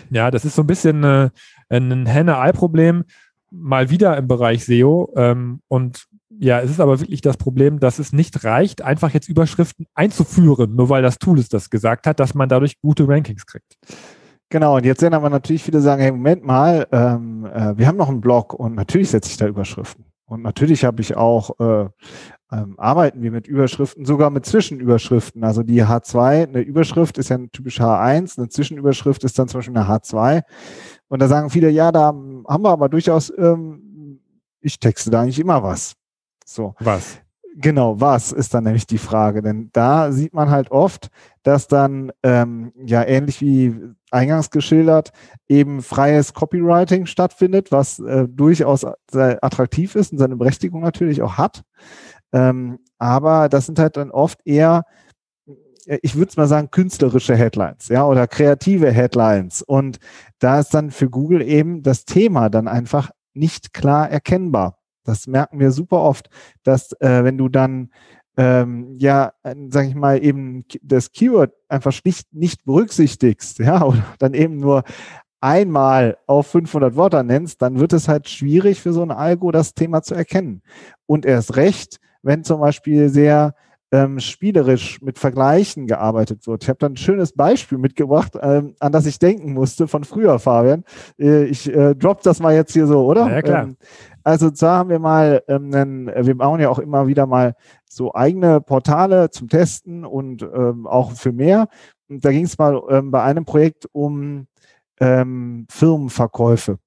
Ja, 0.09 0.30
das 0.31 0.44
ist 0.44 0.56
so 0.56 0.63
ein 0.63 0.68
bisschen 0.68 1.03
äh, 1.03 1.30
ein 1.69 2.06
Henne-Ei-Problem, 2.06 3.06
mal 3.50 3.89
wieder 3.89 4.18
im 4.18 4.27
Bereich 4.27 4.65
SEO. 4.65 5.13
Ähm, 5.15 5.62
und 5.69 6.06
ja, 6.42 6.60
es 6.60 6.72
ist 6.72 6.80
aber 6.80 7.00
wirklich 7.00 7.22
das 7.22 7.38
Problem, 7.38 7.80
dass 7.80 8.00
es 8.00 8.14
nicht 8.14 8.44
reicht, 8.44 8.82
einfach 8.82 9.12
jetzt 9.12 9.30
Überschriften 9.30 9.86
einzuführen, 9.94 10.76
nur 10.76 10.90
weil 10.90 11.04
das 11.04 11.20
Tool 11.20 11.38
es 11.38 11.50
das 11.50 11.70
gesagt 11.70 12.08
hat, 12.08 12.20
dass 12.20 12.34
man 12.34 12.50
dadurch 12.50 12.82
gute 12.82 13.08
Rankings 13.08 13.46
kriegt. 13.46 13.78
Genau, 14.50 14.76
und 14.76 14.84
jetzt 14.84 15.02
sehen 15.02 15.14
aber 15.14 15.30
natürlich 15.30 15.64
viele 15.64 15.82
sagen, 15.82 16.02
hey, 16.02 16.12
Moment 16.12 16.44
mal, 16.44 16.88
ähm, 16.92 17.46
äh, 17.46 17.78
wir 17.78 17.86
haben 17.86 17.96
noch 17.96 18.10
einen 18.10 18.22
Blog 18.22 18.56
und 18.56 18.74
natürlich 18.74 19.12
setze 19.12 19.30
ich 19.30 19.38
da 19.38 19.46
Überschriften. 19.46 20.06
Und 20.26 20.42
natürlich 20.42 20.84
habe 20.84 21.02
ich 21.02 21.16
auch 21.16 21.60
äh, 21.60 21.90
ähm, 22.52 22.74
arbeiten 22.78 23.22
wir 23.22 23.32
mit 23.32 23.48
Überschriften, 23.48 24.04
sogar 24.04 24.32
mit 24.32 24.46
Zwischenüberschriften. 24.46 25.44
Also 25.44 25.62
die 25.62 25.84
H2, 25.84 26.48
eine 26.48 26.62
Überschrift 26.62 27.20
ist 27.20 27.30
ja 27.30 27.38
ein 27.38 27.52
typisch 27.52 27.80
H1, 27.80 28.40
eine 28.40 28.50
Zwischenüberschrift 28.50 29.24
ist 29.24 29.38
dann 29.38 29.48
zum 29.48 29.60
Beispiel 29.60 29.78
eine 29.78 29.88
H2. 29.88 30.42
Und 31.08 31.22
da 31.22 31.28
sagen 31.28 31.52
viele, 31.52 31.70
ja, 31.70 31.92
da 31.92 32.08
haben 32.08 32.64
wir 32.64 32.70
aber 32.70 32.90
durchaus, 32.90 33.32
ähm, 33.38 34.20
ich 34.60 34.80
texte 34.80 35.12
da 35.12 35.22
eigentlich 35.22 35.40
immer 35.40 35.62
was. 35.62 35.96
So. 36.53 36.75
Was? 36.80 37.19
Genau, 37.56 38.00
was 38.00 38.31
ist 38.31 38.53
dann 38.53 38.63
nämlich 38.63 38.88
die 38.88 38.98
Frage? 38.98 39.42
Denn 39.42 39.69
da 39.74 40.12
sieht 40.12 40.33
man 40.33 40.50
halt 40.50 40.71
oft, 40.71 41.09
dass 41.44 41.68
dann 41.68 42.12
ähm, 42.24 42.71
ja 42.86 43.03
ähnlich 43.03 43.42
wie 43.42 43.75
eingangs 44.09 44.51
geschildert 44.51 45.12
eben 45.50 45.81
freies 45.81 46.33
Copywriting 46.33 47.06
stattfindet, 47.06 47.71
was 47.71 48.00
äh, 48.00 48.27
durchaus 48.30 48.86
sehr 49.12 49.44
attraktiv 49.44 49.95
ist 49.95 50.12
und 50.12 50.18
seine 50.18 50.38
Berechtigung 50.38 50.81
natürlich 50.81 51.21
auch 51.21 51.38
hat. 51.38 51.63
Ähm, 52.31 52.80
aber 52.98 53.50
das 53.50 53.65
sind 53.65 53.80
halt 53.80 53.98
dann 53.98 54.12
oft 54.12 54.39
eher, 54.45 54.86
äh, 55.86 56.00
ich 56.01 56.15
würde 56.15 56.30
es 56.30 56.38
mal 56.38 56.48
sagen, 56.48 56.71
künstlerische 56.71 57.36
Headlines, 57.36 57.89
ja, 57.89 58.06
oder 58.06 58.27
kreative 58.27 58.92
Headlines. 58.92 59.62
Und 59.62 60.00
da 60.39 60.59
ist 60.59 60.74
dann 60.74 60.92
für 60.92 61.09
Google 61.09 61.42
eben 61.42 61.83
das 61.83 62.06
Thema 62.06 62.50
dann 62.50 62.68
einfach 62.68 63.12
nicht 63.33 63.74
klar 63.74 64.09
erkennbar. 64.09 64.81
Das 65.03 65.27
merken 65.27 65.59
wir 65.59 65.71
super 65.71 66.01
oft, 66.01 66.30
dass 66.63 66.94
äh, 67.01 67.24
wenn 67.24 67.38
du 67.38 67.50
dann 67.50 67.89
ähm, 68.38 68.95
ja, 68.98 69.33
sage 69.69 69.89
ich 69.89 69.95
mal, 69.95 70.24
eben 70.24 70.63
das 70.81 71.12
Keyword 71.12 71.51
einfach 71.68 71.92
schlicht 71.92 72.33
nicht 72.33 72.63
berücksichtigst, 72.63 73.59
ja, 73.59 73.83
oder 73.86 74.03
dann 74.19 74.33
eben 74.33 74.57
nur 74.57 74.83
einmal 75.42 76.18
auf 76.27 76.48
500 76.48 76.95
Wörter 76.95 77.24
nennst, 77.24 77.62
dann 77.62 77.80
wird 77.80 77.94
es 77.94 78.07
halt 78.07 78.30
schwierig 78.30 78.80
für 78.80 78.94
so 78.94 79.01
ein 79.01 79.12
Algo, 79.12 79.51
das 79.51 79.74
Thema 79.74 80.01
zu 80.01 80.13
erkennen. 80.13 80.62
Und 81.07 81.25
erst 81.25 81.56
recht, 81.56 81.98
wenn 82.21 82.44
zum 82.44 82.62
Beispiel 82.62 83.09
sehr 83.09 83.56
ähm, 83.92 84.19
spielerisch 84.19 85.01
mit 85.01 85.19
Vergleichen 85.19 85.86
gearbeitet 85.86 86.48
wird. 86.48 86.63
Ich 86.63 86.69
habe 86.69 86.80
da 86.80 86.88
ein 86.88 86.95
schönes 86.95 87.33
Beispiel 87.33 87.77
mitgebracht, 87.77 88.38
ähm, 88.42 88.75
an 88.80 88.92
das 88.94 89.06
ich 89.06 89.19
denken 89.19 89.53
musste 89.53 89.88
von 89.88 90.06
früher, 90.06 90.39
Fabian. 90.39 90.86
Äh, 91.19 91.45
ich 91.45 91.69
äh, 91.74 91.94
drop 91.95 92.21
das 92.21 92.39
mal 92.39 92.56
jetzt 92.56 92.71
hier 92.71 92.88
so, 92.88 93.06
oder? 93.06 93.30
Ja, 93.30 93.42
klar. 93.42 93.63
Ähm, 93.63 93.77
also 94.24 94.50
da 94.50 94.78
haben 94.78 94.90
wir 94.90 95.00
mal, 95.00 95.44
ähm, 95.48 95.74
einen, 95.74 96.08
wir 96.08 96.38
bauen 96.38 96.60
ja 96.60 96.70
auch 96.70 96.80
immer 96.80 97.08
wieder 97.08 97.26
mal 97.26 97.56
so 97.86 98.14
eigene 98.14 98.62
Portale 98.62 99.30
zum 99.30 99.50
Testen 99.50 100.06
und 100.06 100.44
ähm, 100.44 100.88
auch 100.88 101.12
für 101.14 101.32
mehr. 101.32 101.68
Und 102.10 102.24
da 102.24 102.32
ging 102.32 102.46
es 102.46 102.58
mal 102.58 102.82
ähm, 102.90 103.12
bei 103.12 103.24
einem 103.24 103.46
Projekt 103.46 103.88
um 103.92 104.48
ähm, 105.00 105.66
Firmenverkäufe. 105.70 106.78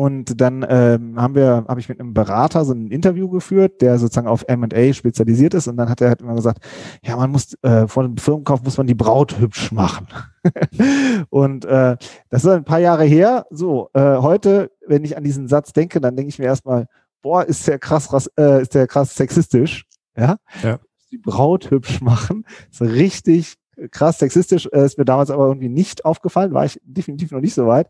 Und 0.00 0.40
dann 0.40 0.64
ähm, 0.66 1.20
haben 1.20 1.34
wir, 1.34 1.66
habe 1.68 1.78
ich 1.78 1.90
mit 1.90 2.00
einem 2.00 2.14
Berater 2.14 2.64
so 2.64 2.72
ein 2.72 2.90
Interview 2.90 3.28
geführt, 3.28 3.82
der 3.82 3.98
sozusagen 3.98 4.28
auf 4.28 4.46
M&A 4.48 4.94
spezialisiert 4.94 5.52
ist. 5.52 5.68
Und 5.68 5.76
dann 5.76 5.90
hat 5.90 6.00
er 6.00 6.08
halt 6.08 6.22
immer 6.22 6.34
gesagt, 6.34 6.64
ja, 7.04 7.16
man 7.16 7.30
muss 7.30 7.54
äh, 7.60 7.86
vor 7.86 8.04
dem 8.04 8.16
Firmenkauf 8.16 8.62
muss 8.62 8.78
man 8.78 8.86
die 8.86 8.94
Braut 8.94 9.38
hübsch 9.38 9.72
machen. 9.72 10.06
und 11.28 11.66
äh, 11.66 11.98
das 12.30 12.44
ist 12.44 12.48
ein 12.48 12.64
paar 12.64 12.78
Jahre 12.78 13.04
her. 13.04 13.44
So 13.50 13.90
äh, 13.92 14.16
heute, 14.16 14.70
wenn 14.86 15.04
ich 15.04 15.18
an 15.18 15.22
diesen 15.22 15.48
Satz 15.48 15.74
denke, 15.74 16.00
dann 16.00 16.16
denke 16.16 16.30
ich 16.30 16.38
mir 16.38 16.46
erstmal, 16.46 16.86
boah, 17.20 17.44
ist 17.44 17.68
der 17.68 17.78
krass, 17.78 18.26
äh, 18.38 18.62
ist 18.62 18.74
der 18.74 18.86
krass 18.86 19.14
sexistisch. 19.14 19.84
Ja. 20.16 20.36
ja. 20.62 20.78
Die 21.10 21.18
Braut 21.18 21.70
hübsch 21.70 22.00
machen, 22.00 22.46
ist 22.70 22.80
richtig 22.80 23.59
krass 23.90 24.18
sexistisch, 24.18 24.68
äh, 24.72 24.84
ist 24.84 24.98
mir 24.98 25.04
damals 25.04 25.30
aber 25.30 25.46
irgendwie 25.46 25.68
nicht 25.68 26.04
aufgefallen, 26.04 26.52
war 26.52 26.64
ich 26.64 26.80
definitiv 26.84 27.30
noch 27.32 27.40
nicht 27.40 27.54
so 27.54 27.66
weit. 27.66 27.88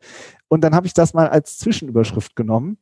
Und 0.48 0.62
dann 0.62 0.74
habe 0.74 0.86
ich 0.86 0.94
das 0.94 1.14
mal 1.14 1.28
als 1.28 1.58
Zwischenüberschrift 1.58 2.36
genommen. 2.36 2.78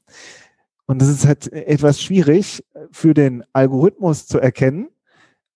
Und 0.86 1.02
das 1.02 1.08
ist 1.08 1.26
halt 1.26 1.52
etwas 1.52 2.00
schwierig 2.00 2.64
für 2.90 3.12
den 3.12 3.44
Algorithmus 3.52 4.26
zu 4.26 4.38
erkennen, 4.38 4.88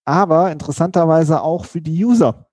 aber 0.05 0.53
interessanterweise 0.53 1.41
auch 1.43 1.65
für 1.65 1.81
die 1.81 2.05
User. 2.05 2.47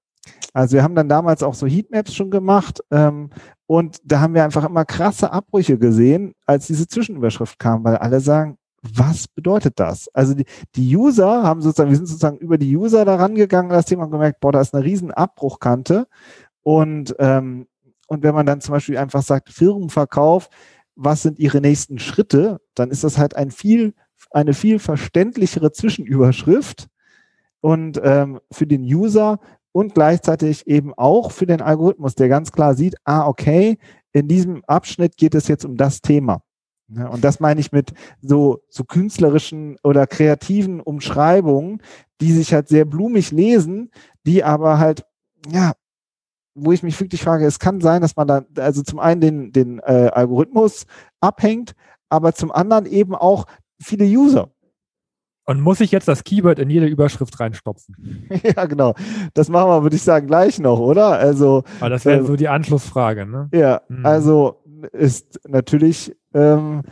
Also 0.54 0.76
wir 0.76 0.84
haben 0.84 0.96
dann 0.96 1.10
damals 1.10 1.44
auch 1.44 1.54
so 1.54 1.68
Heatmaps 1.68 2.16
schon 2.16 2.32
gemacht 2.32 2.80
ähm, 2.92 3.30
und 3.68 3.98
da 4.04 4.22
haben 4.22 4.34
wir 4.34 4.44
einfach 4.44 4.66
immer 4.66 4.86
krasse 4.86 5.32
Abbrüche 5.32 5.78
gesehen, 5.78 6.34
als 6.46 6.68
diese 6.68 6.88
Zwischenüberschrift 6.88 7.60
kam, 7.60 7.84
weil 7.84 7.98
alle 7.98 8.20
sagen, 8.20 8.58
was 8.82 9.28
bedeutet 9.28 9.80
das? 9.80 10.10
Also 10.14 10.34
die, 10.34 10.46
die 10.76 10.96
User 10.96 11.44
haben 11.44 11.62
sozusagen, 11.62 11.90
wir 11.90 11.98
sind 11.98 12.08
sozusagen 12.08 12.38
über 12.38 12.58
die 12.58 12.76
User 12.76 13.06
daran 13.06 13.36
gegangen, 13.36 13.70
das 13.70 13.86
Thema 13.86 14.08
gemerkt, 14.08 14.40
boah, 14.40 14.52
da 14.52 14.62
ist 14.62 14.74
eine 14.74 14.84
riesen 14.84 15.12
Abbruchkante. 15.12 16.08
Und, 16.64 17.16
ähm, 17.20 17.68
und 18.08 18.24
wenn 18.24 18.36
man 18.36 18.46
dann 18.46 18.62
zum 18.62 18.74
Beispiel 18.74 18.98
einfach 18.98 19.22
sagt, 19.22 19.50
Firmenverkauf, 19.50 20.50
was 20.96 21.22
sind 21.22 21.40
ihre 21.40 21.62
nächsten 21.62 22.00
Schritte, 22.00 22.60
dann 22.76 22.92
ist 22.92 23.04
das 23.04 23.18
halt 23.18 23.36
ein 23.36 23.52
viel, 23.52 23.94
eine 24.32 24.54
viel 24.54 24.80
verständlichere 24.80 25.72
Zwischenüberschrift 25.72 26.88
und 27.62 28.00
ähm, 28.04 28.40
für 28.52 28.68
den 28.68 28.84
User 28.84 29.40
und 29.72 29.94
gleichzeitig 29.94 30.68
eben 30.68 30.94
auch 30.96 31.32
für 31.32 31.46
den 31.46 31.62
Algorithmus, 31.62 32.16
der 32.16 32.28
ganz 32.28 32.52
klar 32.52 32.76
sieht, 32.76 32.96
ah, 33.04 33.28
okay, 33.28 33.78
in 34.12 34.28
diesem 34.28 34.64
Abschnitt 34.66 35.18
geht 35.18 35.36
es 35.36 35.48
jetzt 35.48 35.66
um 35.66 35.78
das 35.78 36.02
Thema. 36.02 36.42
Ja, 36.96 37.08
und 37.08 37.24
das 37.24 37.40
meine 37.40 37.60
ich 37.60 37.72
mit 37.72 37.94
so, 38.22 38.62
so 38.70 38.84
künstlerischen 38.84 39.78
oder 39.84 40.08
kreativen 40.08 40.82
Umschreibungen, 40.82 41.82
die 42.20 42.32
sich 42.32 42.54
halt 42.54 42.68
sehr 42.68 42.86
blumig 42.86 43.32
lesen, 43.32 43.92
die 44.26 44.44
aber 44.44 44.80
halt, 44.80 45.06
ja, 45.52 45.74
wo 46.56 46.72
ich 46.72 46.84
mich 46.84 47.00
wirklich 47.00 47.22
frage, 47.22 47.46
es 47.46 47.60
kann 47.60 47.80
sein, 47.80 48.02
dass 48.02 48.16
man 48.16 48.28
da 48.28 48.44
also 48.58 48.82
zum 48.82 49.00
einen 49.00 49.22
den, 49.22 49.52
den 49.52 49.80
äh, 49.80 50.10
Algorithmus 50.14 50.86
abhängt, 51.22 51.76
aber 52.10 52.34
zum 52.34 52.52
anderen 52.52 52.86
eben 52.86 53.16
auch 53.16 53.46
viele 53.80 54.06
User. 54.06 54.50
Und 55.46 55.62
muss 55.62 55.80
ich 55.80 55.92
jetzt 55.92 56.08
das 56.08 56.24
Keyword 56.24 56.60
in 56.60 56.70
jede 56.70 56.86
Überschrift 56.86 57.40
reinstopfen? 57.40 58.28
ja, 58.44 58.66
genau. 58.66 58.94
Das 59.34 59.50
machen 59.50 59.70
wir, 59.70 59.82
würde 59.82 59.96
ich 59.96 60.04
sagen, 60.04 60.28
gleich 60.28 60.60
noch, 60.60 60.80
oder? 60.80 61.18
Also. 61.18 61.64
Aber 61.80 61.90
das 61.90 62.06
wäre 62.06 62.22
äh, 62.22 62.24
so 62.24 62.36
die 62.36 62.48
Anschlussfrage, 62.48 63.26
ne? 63.26 63.50
Ja, 63.52 63.82
mhm. 63.90 64.06
also 64.06 64.62
ist 64.92 65.40
natürlich 65.48 66.16
ähm, 66.34 66.84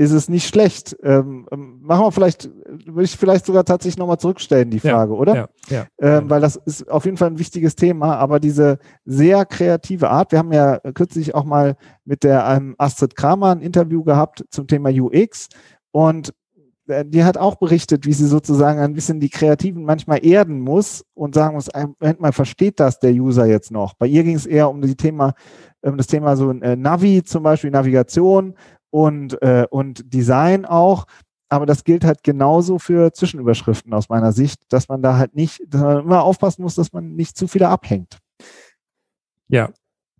ist 0.00 0.12
es 0.12 0.30
nicht 0.30 0.48
schlecht. 0.48 0.96
Ähm, 1.02 1.46
ähm, 1.52 1.78
machen 1.82 2.06
wir 2.06 2.12
vielleicht, 2.12 2.50
würde 2.86 3.04
ich 3.04 3.18
vielleicht 3.18 3.44
sogar 3.44 3.66
tatsächlich 3.66 3.98
nochmal 3.98 4.18
zurückstellen, 4.18 4.70
die 4.70 4.80
Frage, 4.80 5.12
ja, 5.12 5.18
oder? 5.18 5.34
Ja, 5.34 5.48
ja, 5.68 5.86
ähm, 5.98 6.30
weil 6.30 6.40
das 6.40 6.56
ist 6.56 6.90
auf 6.90 7.04
jeden 7.04 7.18
Fall 7.18 7.28
ein 7.28 7.38
wichtiges 7.38 7.76
Thema, 7.76 8.16
aber 8.16 8.40
diese 8.40 8.78
sehr 9.04 9.44
kreative 9.44 10.08
Art, 10.08 10.32
wir 10.32 10.38
haben 10.38 10.52
ja 10.52 10.78
kürzlich 10.94 11.34
auch 11.34 11.44
mal 11.44 11.76
mit 12.06 12.24
der 12.24 12.46
ähm, 12.46 12.74
Astrid 12.78 13.14
Kramer 13.14 13.50
ein 13.50 13.60
Interview 13.60 14.02
gehabt 14.02 14.42
zum 14.48 14.66
Thema 14.66 14.88
UX 14.88 15.48
und 15.92 16.32
äh, 16.90 17.04
die 17.04 17.24
hat 17.24 17.36
auch 17.36 17.56
berichtet, 17.56 18.06
wie 18.06 18.14
sie 18.14 18.26
sozusagen 18.26 18.80
ein 18.80 18.94
bisschen 18.94 19.20
die 19.20 19.28
Kreativen 19.28 19.84
manchmal 19.84 20.24
erden 20.24 20.60
muss 20.60 21.04
und 21.12 21.34
sagen 21.34 21.54
muss, 21.54 21.68
man 21.98 22.32
versteht 22.32 22.80
das 22.80 23.00
der 23.00 23.12
User 23.12 23.44
jetzt 23.44 23.70
noch. 23.70 23.92
Bei 23.94 24.06
ihr 24.06 24.24
ging 24.24 24.36
es 24.36 24.46
eher 24.46 24.70
um 24.70 24.80
die 24.80 24.96
Thema, 24.96 25.34
um 25.82 25.98
das 25.98 26.06
Thema 26.06 26.36
so 26.36 26.50
äh, 26.50 26.76
Navi 26.76 27.22
zum 27.22 27.42
Beispiel, 27.42 27.70
Navigation, 27.70 28.54
und, 28.90 29.40
äh, 29.42 29.66
und 29.70 30.12
Design 30.12 30.64
auch. 30.64 31.06
Aber 31.48 31.66
das 31.66 31.84
gilt 31.84 32.04
halt 32.04 32.22
genauso 32.22 32.78
für 32.78 33.12
Zwischenüberschriften 33.12 33.92
aus 33.92 34.08
meiner 34.08 34.32
Sicht, 34.32 34.72
dass 34.72 34.88
man 34.88 35.02
da 35.02 35.16
halt 35.16 35.34
nicht, 35.34 35.62
dass 35.68 35.80
man 35.80 36.04
immer 36.04 36.22
aufpassen 36.22 36.62
muss, 36.62 36.76
dass 36.76 36.92
man 36.92 37.14
nicht 37.16 37.36
zu 37.36 37.48
viele 37.48 37.68
abhängt. 37.68 38.18
Ja, 39.48 39.70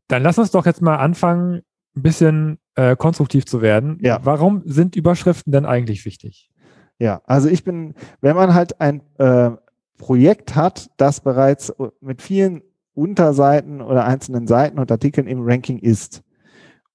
dann 0.09 0.25
lass 0.25 0.39
uns 0.39 0.51
doch 0.51 0.67
jetzt 0.67 0.83
mal 0.83 0.97
anfangen, 0.97 1.63
ein 1.97 2.03
bisschen 2.03 2.59
äh, 2.75 2.97
konstruktiv 2.97 3.47
zu 3.47 3.63
werden. 3.63 3.99
Ja. 4.01 4.21
Warum 4.25 4.63
sind 4.65 4.97
Überschriften 4.97 5.53
denn 5.53 5.67
eigentlich 5.67 6.05
wichtig? 6.05 6.51
Ja, 6.99 7.23
also 7.25 7.49
ich 7.49 7.65
bin, 7.65 7.95
wenn 8.21 8.37
man 8.37 8.53
halt 8.55 8.81
ein 8.81 9.03
äh, 9.19 9.51
Projekt 9.99 10.57
hat, 10.57 10.91
das 10.97 11.21
bereits 11.21 11.73
mit 12.01 12.23
vielen 12.23 12.63
Unterseiten 12.95 13.81
oder 13.81 14.05
einzelnen 14.05 14.47
Seiten 14.47 14.79
und 14.79 14.91
Artikeln 14.91 15.27
im 15.27 15.43
Ranking 15.43 15.79
ist, 15.79 16.23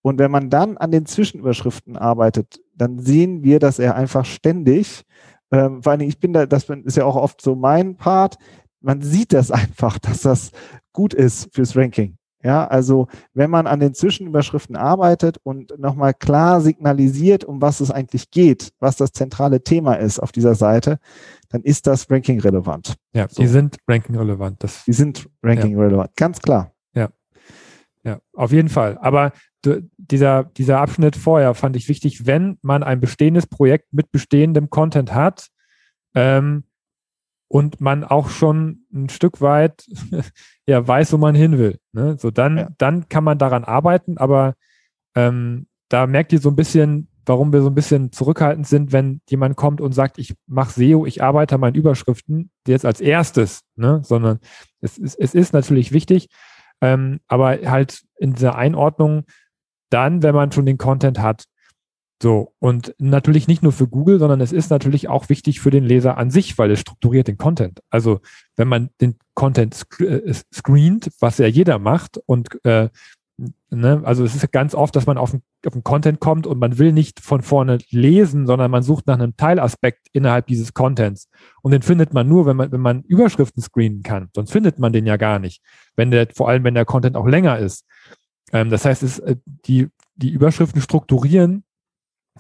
und 0.05 0.19
wenn 0.19 0.29
man 0.29 0.51
dann 0.51 0.77
an 0.77 0.91
den 0.91 1.07
Zwischenüberschriften 1.07 1.97
arbeitet, 1.97 2.61
dann 2.75 2.99
sehen 2.99 3.43
wir, 3.43 3.57
dass 3.57 3.79
er 3.79 3.95
einfach 3.95 4.23
ständig, 4.23 5.01
ähm, 5.49 5.81
vor 5.81 5.93
allem 5.93 6.01
ich 6.01 6.19
bin 6.19 6.31
da, 6.31 6.45
das 6.45 6.69
ist 6.69 6.97
ja 6.97 7.05
auch 7.05 7.15
oft 7.15 7.41
so 7.41 7.55
mein 7.55 7.95
Part, 7.95 8.35
man 8.81 9.01
sieht 9.01 9.33
das 9.33 9.49
einfach, 9.49 9.97
dass 9.97 10.21
das 10.21 10.51
gut 10.93 11.15
ist 11.15 11.49
fürs 11.55 11.75
Ranking. 11.75 12.19
Ja, 12.43 12.67
also 12.67 13.07
wenn 13.33 13.49
man 13.49 13.65
an 13.65 13.79
den 13.79 13.95
Zwischenüberschriften 13.95 14.75
arbeitet 14.75 15.39
und 15.41 15.73
nochmal 15.79 16.13
klar 16.13 16.61
signalisiert, 16.61 17.43
um 17.43 17.59
was 17.59 17.79
es 17.79 17.89
eigentlich 17.89 18.29
geht, 18.29 18.73
was 18.77 18.97
das 18.97 19.11
zentrale 19.11 19.63
Thema 19.63 19.95
ist 19.95 20.19
auf 20.19 20.31
dieser 20.31 20.53
Seite, 20.53 20.99
dann 21.49 21.63
ist 21.63 21.87
das 21.87 22.11
Ranking 22.11 22.39
relevant. 22.41 22.93
Ja, 23.15 23.27
so. 23.27 23.41
die 23.41 23.47
sind 23.47 23.77
Ranking 23.87 24.15
relevant. 24.15 24.63
Das, 24.63 24.85
die 24.85 24.93
sind 24.93 25.27
Ranking 25.41 25.71
ja. 25.71 25.79
relevant, 25.79 26.11
ganz 26.15 26.39
klar. 26.39 26.74
Ja, 28.05 28.19
auf 28.33 28.51
jeden 28.51 28.69
Fall. 28.69 28.99
Aber 28.99 29.31
dieser, 29.97 30.43
dieser 30.43 30.79
Abschnitt 30.79 31.15
vorher 31.15 31.55
fand 31.55 31.75
ich 31.75 31.89
wichtig, 31.89 32.27
wenn 32.27 32.59
man 32.61 32.83
ein 32.83 32.99
bestehendes 32.99 33.47
Projekt 33.47 33.91
mit 33.93 34.11
bestehendem 34.11 34.69
Content 34.69 35.11
hat 35.11 35.47
ähm, 36.13 36.65
und 37.47 37.81
man 37.81 38.03
auch 38.03 38.29
schon 38.29 38.85
ein 38.93 39.09
Stück 39.09 39.41
weit 39.41 39.87
ja, 40.67 40.87
weiß, 40.87 41.13
wo 41.13 41.17
man 41.17 41.33
hin 41.33 41.57
will. 41.57 41.79
Ne? 41.93 42.15
So 42.19 42.29
dann, 42.29 42.57
ja. 42.57 42.69
dann 42.77 43.09
kann 43.09 43.23
man 43.23 43.39
daran 43.39 43.63
arbeiten, 43.63 44.19
aber 44.19 44.53
ähm, 45.15 45.65
da 45.89 46.05
merkt 46.05 46.31
ihr 46.31 46.39
so 46.39 46.49
ein 46.49 46.55
bisschen, 46.55 47.07
warum 47.25 47.53
wir 47.53 47.63
so 47.63 47.69
ein 47.69 47.75
bisschen 47.75 48.11
zurückhaltend 48.11 48.67
sind, 48.67 48.91
wenn 48.91 49.21
jemand 49.27 49.55
kommt 49.55 49.81
und 49.81 49.93
sagt, 49.93 50.19
ich 50.19 50.35
mache 50.45 50.73
SEO, 50.73 51.07
ich 51.07 51.23
arbeite 51.23 51.55
an 51.55 51.61
meinen 51.61 51.75
Überschriften, 51.75 52.51
jetzt 52.67 52.85
als 52.85 53.01
erstes, 53.01 53.61
ne? 53.75 54.01
sondern 54.03 54.39
es 54.79 54.99
ist, 54.99 55.15
es 55.15 55.33
ist 55.33 55.53
natürlich 55.53 55.91
wichtig, 55.91 56.29
ähm, 56.81 57.19
aber 57.27 57.59
halt 57.65 58.01
in 58.17 58.33
dieser 58.33 58.55
Einordnung 58.55 59.25
dann, 59.89 60.23
wenn 60.23 60.35
man 60.35 60.51
schon 60.51 60.65
den 60.65 60.77
Content 60.77 61.19
hat. 61.19 61.45
So, 62.21 62.53
und 62.59 62.95
natürlich 62.97 63.47
nicht 63.47 63.61
nur 63.61 63.73
für 63.73 63.87
Google, 63.87 64.19
sondern 64.19 64.39
es 64.39 64.53
ist 64.53 64.69
natürlich 64.69 65.09
auch 65.09 65.27
wichtig 65.27 65.59
für 65.59 65.69
den 65.69 65.83
Leser 65.83 66.17
an 66.17 66.31
sich, 66.31 66.57
weil 66.57 66.71
es 66.71 66.79
strukturiert 66.79 67.27
den 67.27 67.37
Content. 67.37 67.81
Also 67.89 68.21
wenn 68.55 68.69
man 68.69 68.89
den 69.01 69.17
Content 69.33 69.73
sc 69.73 70.01
äh, 70.01 70.33
screent, 70.53 71.11
was 71.19 71.37
ja 71.39 71.47
jeder 71.47 71.77
macht, 71.77 72.17
und 72.25 72.63
äh, 72.65 72.89
ne, 73.69 74.01
also 74.05 74.23
es 74.23 74.35
ist 74.35 74.51
ganz 74.51 74.73
oft, 74.73 74.95
dass 74.95 75.05
man 75.05 75.17
auf 75.17 75.35
auf 75.65 75.73
den 75.73 75.83
Content 75.83 76.19
kommt 76.19 76.47
und 76.47 76.59
man 76.59 76.77
will 76.77 76.91
nicht 76.93 77.19
von 77.19 77.41
vorne 77.41 77.79
lesen, 77.89 78.45
sondern 78.45 78.71
man 78.71 78.83
sucht 78.83 79.07
nach 79.07 79.15
einem 79.15 79.35
Teilaspekt 79.35 80.07
innerhalb 80.13 80.47
dieses 80.47 80.73
Contents. 80.73 81.29
Und 81.61 81.71
den 81.71 81.81
findet 81.81 82.13
man 82.13 82.27
nur, 82.27 82.45
wenn 82.45 82.55
man, 82.55 82.71
wenn 82.71 82.81
man 82.81 83.01
Überschriften 83.03 83.61
screenen 83.61 84.03
kann. 84.03 84.29
Sonst 84.35 84.51
findet 84.51 84.79
man 84.79 84.93
den 84.93 85.05
ja 85.05 85.17
gar 85.17 85.39
nicht. 85.39 85.61
Wenn 85.95 86.11
der, 86.11 86.27
vor 86.33 86.49
allem 86.49 86.63
wenn 86.63 86.75
der 86.75 86.85
Content 86.85 87.15
auch 87.15 87.27
länger 87.27 87.57
ist. 87.57 87.85
Ähm, 88.53 88.69
das 88.69 88.85
heißt, 88.85 89.03
es, 89.03 89.19
äh, 89.19 89.35
die, 89.45 89.87
die 90.15 90.29
Überschriften 90.29 90.81
strukturieren 90.81 91.63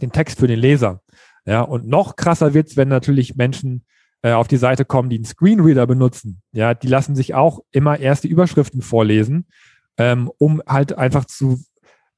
den 0.01 0.11
Text 0.11 0.39
für 0.39 0.47
den 0.47 0.59
Leser. 0.59 1.01
Ja, 1.45 1.61
und 1.61 1.87
noch 1.87 2.15
krasser 2.15 2.53
wird's, 2.53 2.75
wenn 2.75 2.89
natürlich 2.89 3.35
Menschen 3.35 3.85
äh, 4.21 4.31
auf 4.31 4.47
die 4.47 4.57
Seite 4.57 4.85
kommen, 4.85 5.09
die 5.09 5.17
einen 5.17 5.25
Screenreader 5.25 5.87
benutzen. 5.87 6.41
Ja, 6.51 6.73
die 6.73 6.87
lassen 6.87 7.15
sich 7.15 7.33
auch 7.33 7.59
immer 7.71 7.99
erst 7.99 8.23
die 8.23 8.29
Überschriften 8.29 8.81
vorlesen, 8.81 9.47
ähm, 9.97 10.31
um 10.37 10.61
halt 10.67 10.97
einfach 10.97 11.25
zu, 11.25 11.59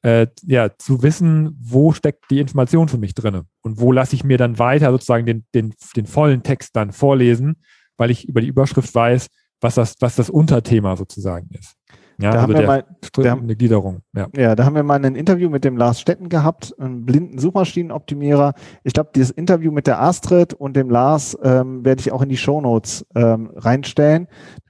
äh, 0.02 0.28
ja, 0.44 0.70
zu 0.78 1.04
wissen, 1.04 1.58
wo 1.62 1.92
steckt 1.92 2.26
die 2.30 2.40
Information 2.40 2.88
für 2.88 2.98
mich 2.98 3.14
drinne 3.14 3.46
und 3.62 3.80
wo 3.80 3.92
lasse 3.92 4.16
ich 4.16 4.24
mir 4.24 4.38
dann 4.38 4.60
weiter 4.60 4.92
sozusagen 4.92 5.26
den, 5.26 5.46
den, 5.54 5.74
den 5.96 6.06
vollen 6.06 6.44
Text 6.44 6.76
dann 6.76 6.92
vorlesen, 6.92 7.64
weil 7.98 8.12
ich 8.12 8.28
über 8.28 8.42
die 8.42 8.48
Überschrift 8.48 8.94
weiß, 8.94 9.28
was 9.62 9.76
das, 9.76 9.96
was 10.00 10.16
das 10.16 10.30
Unterthema 10.30 10.96
sozusagen 10.96 11.50
ist. 11.52 11.76
Ja, 12.20 12.32
da 12.32 12.42
also 12.42 12.42
haben 12.42 12.60
wir 12.60 12.68
mal 12.68 12.86
da, 13.14 13.34
eine 13.34 13.56
Gliederung. 13.56 14.02
Ja. 14.16 14.28
ja, 14.36 14.56
da 14.56 14.66
haben 14.66 14.76
wir 14.76 14.82
mal 14.82 15.04
ein 15.04 15.16
Interview 15.16 15.50
mit 15.50 15.64
dem 15.64 15.78
Lars 15.78 16.02
Stetten 16.02 16.30
gehabt, 16.30 16.74
einem 16.80 17.06
blinden 17.06 17.38
Suchmaschinenoptimierer. 17.38 18.54
Ich 18.84 18.94
glaube, 18.94 19.12
dieses 19.14 19.30
Interview 19.30 19.72
mit 19.72 19.86
der 19.86 20.02
Astrid 20.02 20.54
und 20.54 20.76
dem 20.76 20.90
Lars 20.90 21.38
ähm, 21.44 21.86
werde 21.86 22.00
ich 22.00 22.12
auch 22.12 22.24
in 22.24 22.30
die 22.30 22.38
Shownotes 22.38 23.06
ähm, 23.16 23.52
reinstellen. 23.56 24.28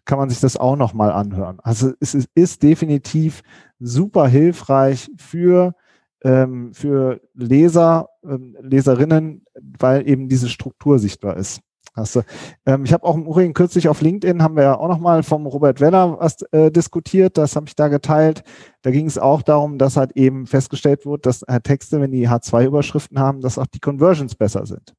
Kann 0.08 0.18
man 0.18 0.30
sich 0.30 0.40
das 0.40 0.56
auch 0.56 0.78
nochmal 0.78 1.12
anhören. 1.12 1.60
Also 1.62 1.92
es 2.00 2.16
ist, 2.16 2.30
ist 2.34 2.64
definitiv 2.64 3.44
super 3.78 4.28
hilfreich 4.28 5.12
für 5.18 5.76
ähm, 6.24 6.74
für 6.74 7.20
Leser, 7.34 8.10
ähm, 8.24 8.56
Leserinnen, 8.62 9.46
weil 9.78 10.08
eben 10.08 10.30
diese 10.30 10.48
Struktur 10.48 10.98
sichtbar 10.98 11.36
ist. 11.36 11.60
Hast 11.94 12.16
du. 12.16 12.22
Ähm, 12.66 12.86
ich 12.86 12.94
habe 12.94 13.04
auch 13.04 13.16
im 13.16 13.26
Übrigen 13.26 13.54
kürzlich 13.54 13.90
auf 13.90 14.02
LinkedIn 14.02 14.42
haben 14.42 14.56
wir 14.56 14.64
ja 14.64 14.78
auch 14.78 14.88
nochmal 14.88 15.24
vom 15.24 15.46
Robert 15.46 15.82
Weller 15.82 16.18
was 16.20 16.42
äh, 16.54 16.72
diskutiert. 16.72 17.38
Das 17.38 17.58
habe 17.58 17.66
ich 17.68 17.76
da 17.76 17.90
geteilt. 17.90 18.44
Da 18.84 18.92
ging 18.92 19.08
es 19.08 19.18
auch 19.18 19.42
darum, 19.42 19.78
dass 19.78 19.98
halt 19.98 20.14
eben 20.14 20.48
festgestellt 20.48 21.06
wird, 21.06 21.26
dass 21.26 21.42
äh, 21.44 21.60
Texte, 21.60 22.00
wenn 22.00 22.12
die 22.12 22.30
H2-Überschriften 22.30 23.20
haben, 23.20 23.42
dass 23.42 23.58
auch 23.58 23.68
die 23.68 23.82
Conversions 23.82 24.36
besser 24.36 24.66
sind. 24.66 24.94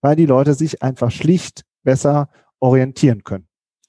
Weil 0.00 0.16
die 0.16 0.26
Leute 0.26 0.54
sich 0.54 0.82
einfach 0.82 1.10
schlicht 1.10 1.66
besser 1.82 2.30
orientieren 2.58 3.22
können. 3.22 3.45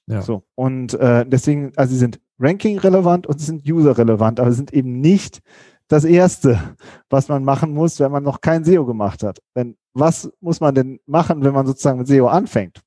Ja. 0.08 0.22
So. 0.22 0.42
Und 0.54 0.94
äh, 0.94 1.26
deswegen, 1.26 1.72
also 1.76 1.92
sie 1.92 1.98
sind 1.98 2.20
Ranking-relevant 2.38 3.26
und 3.26 3.38
sie 3.38 3.46
sind 3.46 3.68
User-relevant, 3.68 4.40
aber 4.40 4.50
sie 4.50 4.56
sind 4.56 4.72
eben 4.72 5.00
nicht 5.00 5.40
das 5.88 6.04
Erste, 6.04 6.76
was 7.10 7.28
man 7.28 7.44
machen 7.44 7.72
muss, 7.72 8.00
wenn 8.00 8.12
man 8.12 8.22
noch 8.22 8.40
kein 8.40 8.64
SEO 8.64 8.84
gemacht 8.84 9.22
hat. 9.22 9.40
Denn 9.54 9.76
was 9.94 10.30
muss 10.40 10.60
man 10.60 10.74
denn 10.74 11.00
machen, 11.06 11.42
wenn 11.42 11.54
man 11.54 11.66
sozusagen 11.66 11.98
mit 11.98 12.08
SEO 12.08 12.26
anfängt? 12.26 12.82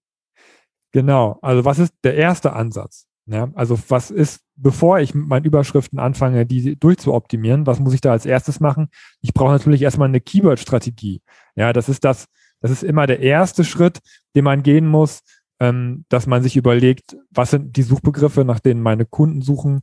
Genau, 0.92 1.38
also 1.42 1.64
was 1.64 1.80
ist 1.80 1.94
der 2.04 2.16
erste 2.16 2.54
Ansatz? 2.54 3.08
Ja, 3.28 3.50
also 3.54 3.78
was 3.88 4.12
ist, 4.12 4.42
bevor 4.56 5.00
ich 5.00 5.14
mit 5.14 5.28
meinen 5.28 5.46
Überschriften 5.46 6.00
anfange, 6.00 6.46
die 6.46 6.78
durchzuoptimieren, 6.78 7.66
was 7.68 7.80
muss 7.80 7.94
ich 7.94 8.02
da 8.02 8.12
als 8.12 8.26
erstes 8.26 8.60
machen? 8.60 8.90
Ich 9.22 9.34
brauche 9.34 9.52
natürlich 9.52 9.84
erstmal 9.84 10.08
eine 10.08 10.20
Keyword-Strategie. 10.20 11.22
Ja, 11.56 11.72
das 11.72 11.88
ist 11.88 12.04
das, 12.04 12.26
das 12.62 12.72
ist 12.72 12.84
immer 12.84 13.08
der 13.08 13.20
erste 13.20 13.64
Schritt, 13.64 14.00
den 14.36 14.44
man 14.44 14.64
gehen 14.64 14.88
muss, 14.88 15.22
ähm, 15.62 16.06
dass 16.10 16.26
man 16.26 16.42
sich 16.42 16.58
überlegt, 16.58 17.16
was 17.30 17.52
sind 17.52 17.78
die 17.78 17.84
Suchbegriffe, 17.84 18.44
nach 18.44 18.60
denen 18.60 18.82
meine 18.82 19.06
Kunden 19.06 19.44
suchen, 19.44 19.82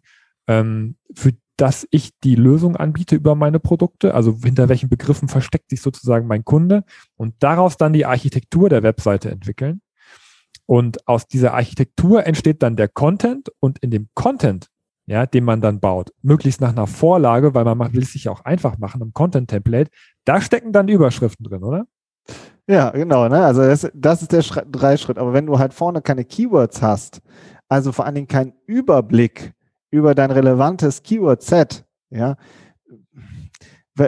ähm, 0.49 0.97
für 1.15 1.33
dass 1.57 1.89
ich 1.91 2.11
die 2.23 2.37
Lösung 2.37 2.77
anbiete 2.77 3.17
über 3.17 3.35
meine 3.35 3.59
Produkte, 3.59 4.15
also 4.15 4.37
hinter 4.45 4.69
welchen 4.69 4.89
Begriffen 4.89 5.29
versteckt 5.29 5.71
sich 5.71 5.81
sozusagen 5.81 6.27
mein 6.27 6.45
Kunde 6.45 6.85
und 7.17 7.35
daraus 7.41 7.77
dann 7.77 7.93
die 7.93 8.07
Architektur 8.07 8.69
der 8.69 8.83
Webseite 8.83 9.31
entwickeln. 9.31 9.81
Und 10.67 11.09
aus 11.09 11.27
dieser 11.27 11.55
Architektur 11.55 12.27
entsteht 12.27 12.63
dann 12.63 12.77
der 12.77 12.89
Content 12.89 13.51
und 13.59 13.79
in 13.79 13.91
dem 13.91 14.09
Content, 14.15 14.69
ja, 15.07 15.27
den 15.27 15.45
man 15.45 15.61
dann 15.61 15.81
baut, 15.81 16.13
möglichst 16.23 16.61
nach 16.61 16.71
einer 16.71 16.87
Vorlage, 16.87 17.55
weil 17.55 17.65
man 17.65 17.93
will 17.93 18.03
es 18.03 18.13
sich 18.13 18.29
auch 18.29 18.45
einfach 18.45 18.79
machen, 18.79 19.01
im 19.01 19.13
Content-Template, 19.13 19.91
da 20.25 20.41
stecken 20.41 20.73
dann 20.73 20.87
die 20.87 20.93
Überschriften 20.93 21.45
drin, 21.45 21.65
oder? 21.65 21.87
Ja, 22.67 22.91
genau. 22.91 23.29
Ne? 23.29 23.45
Also 23.45 23.63
das, 23.63 23.91
das 23.95 24.23
ist 24.23 24.33
der 24.33 24.43
Schritt, 24.43 24.67
drei 24.71 24.97
Schritt. 24.97 25.19
Aber 25.19 25.33
wenn 25.33 25.47
du 25.47 25.59
halt 25.59 25.73
vorne 25.73 26.03
keine 26.03 26.25
Keywords 26.25 26.83
hast, 26.83 27.21
also 27.69 27.93
vor 27.93 28.05
allen 28.05 28.15
Dingen 28.15 28.29
keinen 28.29 28.53
Überblick 28.67 29.55
über 29.91 30.15
dein 30.15 30.31
relevantes 30.31 31.03
Keyword-Set, 31.03 31.85
ja, 32.11 32.37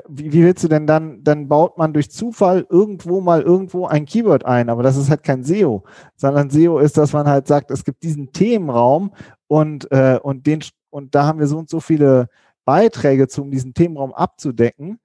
wie, 0.09 0.33
wie 0.33 0.45
willst 0.45 0.63
du 0.63 0.69
denn 0.69 0.87
dann, 0.87 1.23
dann 1.25 1.49
baut 1.49 1.79
man 1.79 1.93
durch 1.93 2.11
Zufall 2.11 2.67
irgendwo 2.69 3.21
mal 3.21 3.43
irgendwo 3.43 3.87
ein 3.87 4.05
Keyword 4.05 4.45
ein, 4.45 4.69
aber 4.69 4.83
das 4.83 4.97
ist 4.97 5.11
halt 5.11 5.23
kein 5.23 5.43
SEO, 5.43 5.85
sondern 6.17 6.51
SEO 6.51 6.79
ist, 6.79 6.97
dass 6.97 7.13
man 7.13 7.27
halt 7.27 7.49
sagt, 7.49 7.71
es 7.71 7.85
gibt 7.85 8.03
diesen 8.03 8.33
Themenraum 8.33 9.13
und, 9.49 9.91
äh, 9.91 10.19
und 10.23 10.47
den, 10.47 10.61
und 10.91 11.15
da 11.15 11.27
haben 11.27 11.41
wir 11.41 11.47
so 11.47 11.59
und 11.59 11.69
so 11.69 11.81
viele 11.81 12.29
Beiträge 12.65 13.27
zu, 13.27 13.43
um 13.43 13.51
diesen 13.51 13.75
Themenraum 13.75 14.13
abzudecken. 14.13 15.01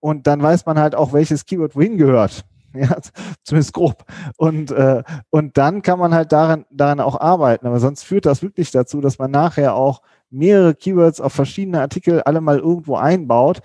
Und 0.00 0.26
dann 0.26 0.42
weiß 0.42 0.64
man 0.64 0.78
halt 0.78 0.94
auch, 0.94 1.12
welches 1.12 1.44
Keyword 1.44 1.76
wohin 1.76 1.98
gehört. 1.98 2.46
Ja, 2.80 2.96
zumindest 3.42 3.72
grob. 3.72 4.04
Und, 4.36 4.70
äh, 4.70 5.02
und 5.30 5.56
dann 5.56 5.82
kann 5.82 5.98
man 5.98 6.14
halt 6.14 6.32
daran, 6.32 6.66
daran 6.70 7.00
auch 7.00 7.20
arbeiten. 7.20 7.66
Aber 7.66 7.80
sonst 7.80 8.04
führt 8.04 8.26
das 8.26 8.42
wirklich 8.42 8.70
dazu, 8.70 9.00
dass 9.00 9.18
man 9.18 9.30
nachher 9.30 9.74
auch 9.74 10.02
mehrere 10.30 10.74
Keywords 10.74 11.20
auf 11.20 11.32
verschiedene 11.32 11.80
Artikel 11.80 12.22
alle 12.22 12.40
mal 12.40 12.58
irgendwo 12.58 12.96
einbaut 12.96 13.62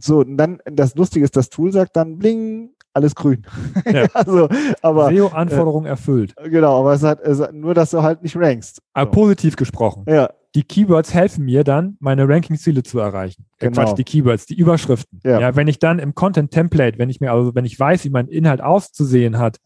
so, 0.00 0.20
und 0.20 0.36
dann, 0.36 0.58
das 0.64 0.94
Lustige 0.94 1.24
ist, 1.24 1.36
das 1.36 1.48
Tool 1.48 1.72
sagt 1.72 1.96
dann, 1.96 2.18
bling, 2.18 2.70
alles 2.92 3.14
grün. 3.14 3.44
Ja. 3.90 4.06
also, 4.14 4.48
aber 4.82 5.10
SEO-Anforderungen 5.10 5.86
äh, 5.86 5.90
erfüllt. 5.90 6.34
Genau, 6.44 6.80
aber 6.80 6.94
es 6.94 7.02
hat, 7.02 7.20
es 7.20 7.40
hat, 7.40 7.54
nur, 7.54 7.74
dass 7.74 7.90
du 7.90 8.02
halt 8.02 8.22
nicht 8.22 8.36
rankst. 8.36 8.82
Aber 8.92 9.10
so. 9.10 9.20
positiv 9.20 9.56
gesprochen. 9.56 10.04
Ja. 10.08 10.30
Die 10.56 10.64
Keywords 10.64 11.12
helfen 11.12 11.44
mir 11.44 11.64
dann, 11.64 11.98
meine 12.00 12.26
Ranking-Ziele 12.26 12.82
zu 12.82 12.98
erreichen. 12.98 13.44
Äh, 13.58 13.66
genau. 13.68 13.84
Quatsch, 13.84 13.98
die 13.98 14.04
Keywords, 14.04 14.46
die 14.46 14.54
Überschriften. 14.54 15.20
Ja. 15.22 15.38
ja. 15.38 15.54
wenn 15.54 15.68
ich 15.68 15.78
dann 15.78 15.98
im 15.98 16.14
Content-Template, 16.14 16.98
wenn 16.98 17.10
ich 17.10 17.20
mir, 17.20 17.30
also 17.30 17.54
wenn 17.54 17.66
ich 17.66 17.78
weiß, 17.78 18.04
wie 18.04 18.10
mein 18.10 18.26
Inhalt 18.26 18.62
auszusehen 18.62 19.36
hat, 19.36 19.58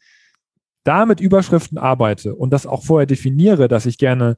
da 0.82 1.06
mit 1.06 1.20
Überschriften 1.20 1.78
arbeite 1.78 2.34
und 2.34 2.50
das 2.50 2.66
auch 2.66 2.82
vorher 2.82 3.06
definiere, 3.06 3.68
dass 3.68 3.86
ich 3.86 3.98
gerne 3.98 4.36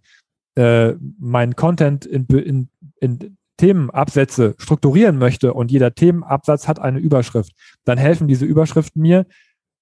äh, 0.54 0.92
meinen 1.18 1.56
Content 1.56 2.04
in, 2.04 2.26
in, 2.26 2.68
in 3.00 3.38
Themenabsätze 3.56 4.54
strukturieren 4.58 5.16
möchte 5.16 5.54
und 5.54 5.70
jeder 5.70 5.94
Themenabsatz 5.94 6.68
hat 6.68 6.80
eine 6.80 6.98
Überschrift, 6.98 7.52
dann 7.84 7.96
helfen 7.96 8.28
diese 8.28 8.44
Überschriften 8.44 9.00
mir, 9.00 9.24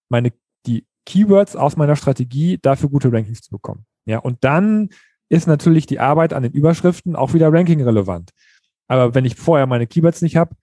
meine, 0.08 0.32
die 0.66 0.84
Keywords 1.04 1.56
aus 1.56 1.76
meiner 1.76 1.96
Strategie 1.96 2.58
dafür 2.62 2.90
gute 2.90 3.12
Rankings 3.12 3.40
zu 3.40 3.50
bekommen. 3.50 3.86
Ja, 4.04 4.18
und 4.18 4.44
dann 4.44 4.90
ist 5.30 5.46
natürlich 5.46 5.86
die 5.86 6.00
Arbeit 6.00 6.34
an 6.34 6.42
den 6.42 6.52
Überschriften 6.52 7.16
auch 7.16 7.32
wieder 7.32 7.50
ranking 7.52 7.82
relevant. 7.82 8.30
Aber 8.88 9.14
wenn 9.14 9.24
ich 9.24 9.36
vorher 9.36 9.66
meine 9.66 9.86
Keywords 9.86 10.20
nicht 10.20 10.36
habe 10.36 10.56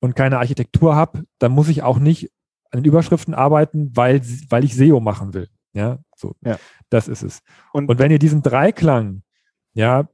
und 0.00 0.16
keine 0.16 0.38
Architektur 0.38 0.94
habe, 0.94 1.24
dann 1.38 1.52
muss 1.52 1.68
ich 1.68 1.82
auch 1.82 1.98
nicht 1.98 2.30
an 2.70 2.80
den 2.80 2.84
Überschriften 2.84 3.34
arbeiten, 3.34 3.90
weil, 3.94 4.22
weil 4.48 4.64
ich 4.64 4.76
SEO 4.76 5.00
machen 5.00 5.34
will. 5.34 5.48
Ja, 5.72 5.98
so. 6.16 6.34
Ja. 6.44 6.58
Das 6.88 7.08
ist 7.08 7.22
es. 7.22 7.40
Und, 7.72 7.88
und 7.88 7.98
wenn 7.98 8.12
ihr 8.12 8.20
diesen 8.20 8.42
Dreiklang, 8.42 9.22
ja, 9.74 10.08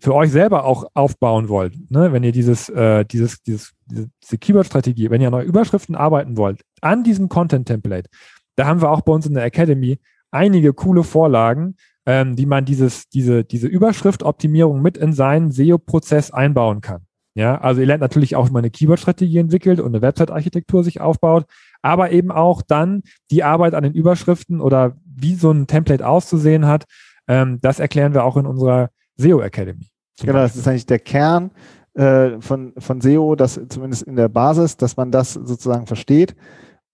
für 0.00 0.14
euch 0.14 0.30
selber 0.30 0.64
auch 0.64 0.86
aufbauen 0.94 1.48
wollt, 1.48 1.90
ne, 1.90 2.12
wenn 2.12 2.24
ihr 2.24 2.32
dieses, 2.32 2.68
äh, 2.70 3.04
dieses, 3.04 3.42
dieses, 3.42 3.74
diese 3.86 4.38
Keyword-Strategie, 4.38 5.10
wenn 5.10 5.20
ihr 5.20 5.28
an 5.28 5.34
euren 5.34 5.46
Überschriften 5.46 5.94
arbeiten 5.94 6.36
wollt, 6.36 6.62
an 6.80 7.04
diesem 7.04 7.28
Content-Template, 7.28 8.08
da 8.56 8.66
haben 8.66 8.80
wir 8.80 8.90
auch 8.90 9.02
bei 9.02 9.12
uns 9.12 9.26
in 9.26 9.34
der 9.34 9.44
Academy 9.44 10.00
einige 10.30 10.72
coole 10.72 11.04
Vorlagen, 11.04 11.76
ähm, 12.06 12.38
wie 12.38 12.46
man 12.46 12.64
dieses, 12.64 13.08
diese, 13.08 13.44
diese 13.44 13.66
Überschrift-Optimierung 13.66 14.80
mit 14.80 14.96
in 14.96 15.12
seinen 15.12 15.50
SEO-Prozess 15.50 16.30
einbauen 16.30 16.80
kann. 16.80 17.02
Ja, 17.34 17.60
also 17.60 17.82
ihr 17.82 17.86
lernt 17.86 18.00
natürlich 18.00 18.34
auch, 18.34 18.48
wie 18.48 18.52
man 18.52 18.60
eine 18.60 18.70
Keyword-Strategie 18.70 19.38
entwickelt 19.38 19.78
und 19.80 19.88
eine 19.88 20.00
Website-Architektur 20.00 20.82
sich 20.82 21.00
aufbaut, 21.02 21.44
aber 21.82 22.10
eben 22.10 22.30
auch 22.30 22.62
dann 22.62 23.02
die 23.30 23.44
Arbeit 23.44 23.74
an 23.74 23.82
den 23.82 23.92
Überschriften 23.92 24.60
oder 24.60 24.96
wie 25.04 25.34
so 25.34 25.50
ein 25.50 25.66
Template 25.66 26.06
auszusehen 26.06 26.66
hat. 26.66 26.84
Ähm, 27.28 27.58
das 27.60 27.78
erklären 27.78 28.14
wir 28.14 28.24
auch 28.24 28.38
in 28.38 28.46
unserer 28.46 28.88
SEO 29.16 29.40
Academy. 29.40 29.90
Genau, 30.20 30.38
das 30.38 30.56
ist 30.56 30.66
eigentlich 30.66 30.86
der 30.86 30.98
Kern 30.98 31.50
äh, 31.92 32.40
von, 32.40 32.72
von 32.78 33.00
SEO, 33.00 33.34
das 33.36 33.60
zumindest 33.68 34.04
in 34.04 34.16
der 34.16 34.28
Basis, 34.28 34.76
dass 34.76 34.96
man 34.96 35.10
das 35.10 35.34
sozusagen 35.34 35.86
versteht 35.86 36.34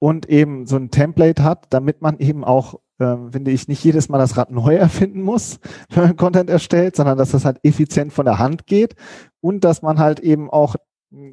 und 0.01 0.29
eben 0.29 0.67
so 0.67 0.77
ein 0.77 0.91
Template 0.91 1.45
hat, 1.45 1.67
damit 1.71 2.03
man 2.03 2.19
eben 2.19 2.43
auch, 2.43 2.81
finde 3.31 3.51
ich, 3.51 3.69
nicht 3.69 3.85
jedes 3.85 4.09
Mal 4.09 4.19
das 4.19 4.37
Rad 4.37 4.51
neu 4.51 4.75
erfinden 4.77 5.23
muss, 5.23 5.59
wenn 5.91 6.05
man 6.05 6.17
Content 6.17 6.51
erstellt, 6.51 6.97
sondern 6.97 7.19
dass 7.19 7.33
das 7.33 7.45
halt 7.45 7.59
effizient 7.63 8.13
von 8.13 8.25
der 8.25 8.39
Hand 8.39 8.67
geht 8.67 8.95
und 9.41 9.65
dass 9.65 9.83
man 9.83 9.99
halt 9.99 10.21
eben 10.21 10.51
auch 10.51 10.77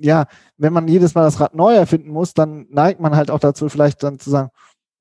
ja, 0.01 0.25
wenn 0.58 0.73
man 0.73 0.89
jedes 0.89 1.15
Mal 1.15 1.23
das 1.23 1.39
Rad 1.39 1.55
neu 1.55 1.73
erfinden 1.73 2.10
muss, 2.10 2.34
dann 2.34 2.67
neigt 2.69 2.99
man 2.99 3.15
halt 3.15 3.32
auch 3.32 3.39
dazu, 3.39 3.69
vielleicht 3.69 4.03
dann 4.03 4.19
zu 4.19 4.29
sagen, 4.29 4.49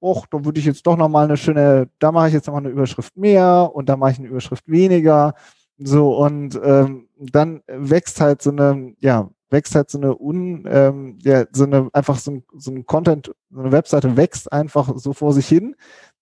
och, 0.00 0.26
da 0.31 0.44
würde 0.44 0.61
ich 0.61 0.66
jetzt 0.66 0.87
doch 0.87 0.96
nochmal 0.96 1.24
eine 1.24 1.37
schöne, 1.37 1.88
da 1.98 2.12
mache 2.12 2.28
ich 2.28 2.35
jetzt 2.35 2.46
nochmal 2.46 2.62
eine 2.62 2.70
Überschrift 2.70 3.16
mehr 3.16 3.70
und 3.74 3.88
da 3.88 3.96
mache 3.96 4.12
ich 4.12 4.18
eine 4.18 4.28
Überschrift 4.28 4.68
weniger 4.68 5.35
so, 5.78 6.16
und 6.16 6.61
ähm, 6.62 7.09
dann 7.16 7.62
wächst 7.68 8.20
halt 8.20 8.42
so 8.42 8.50
eine, 8.50 8.94
ja, 9.00 9.31
wächst 9.50 9.74
halt 9.74 9.90
so 9.90 9.98
eine 9.98 10.18
un, 10.20 10.64
ähm, 10.68 11.18
ja, 11.22 11.44
so 11.52 11.64
eine, 11.64 11.88
einfach 11.92 12.18
so 12.18 12.33
ein, 12.33 12.44
so 12.57 12.72
ein 12.72 12.85
Content, 12.85 13.33
so 13.50 13.61
eine 13.61 13.72
Webseite 13.72 14.16
wächst 14.16 14.52
einfach 14.52 14.92
so 14.96 15.12
vor 15.12 15.33
sich 15.33 15.46
hin. 15.46 15.76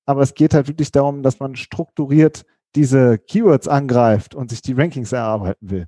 Aber 0.07 0.23
es 0.23 0.35
geht 0.35 0.55
halt 0.55 0.69
wirklich 0.69 0.93
darum, 0.93 1.23
dass 1.23 1.41
man 1.41 1.57
strukturiert 1.57 2.45
diese 2.75 3.19
Keywords 3.19 3.69
angreift 3.69 4.35
und 4.35 4.51
sich 4.51 4.63
die 4.63 4.73
Rankings 4.73 5.13
erarbeiten 5.13 5.71
will. 5.71 5.87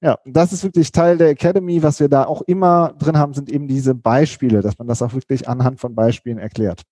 Ja, 0.00 0.18
das 0.24 0.52
ist 0.52 0.64
wirklich 0.64 0.92
Teil 0.92 1.18
der 1.18 1.30
Academy. 1.30 1.82
Was 1.82 2.00
wir 2.00 2.08
da 2.08 2.24
auch 2.24 2.42
immer 2.42 2.94
drin 2.98 3.18
haben, 3.18 3.34
sind 3.34 3.50
eben 3.50 3.66
diese 3.66 3.94
Beispiele, 3.94 4.62
dass 4.62 4.78
man 4.78 4.86
das 4.86 5.02
auch 5.02 5.12
wirklich 5.12 5.48
anhand 5.48 5.80
von 5.80 5.94
Beispielen 5.94 6.38
erklärt. 6.38 6.82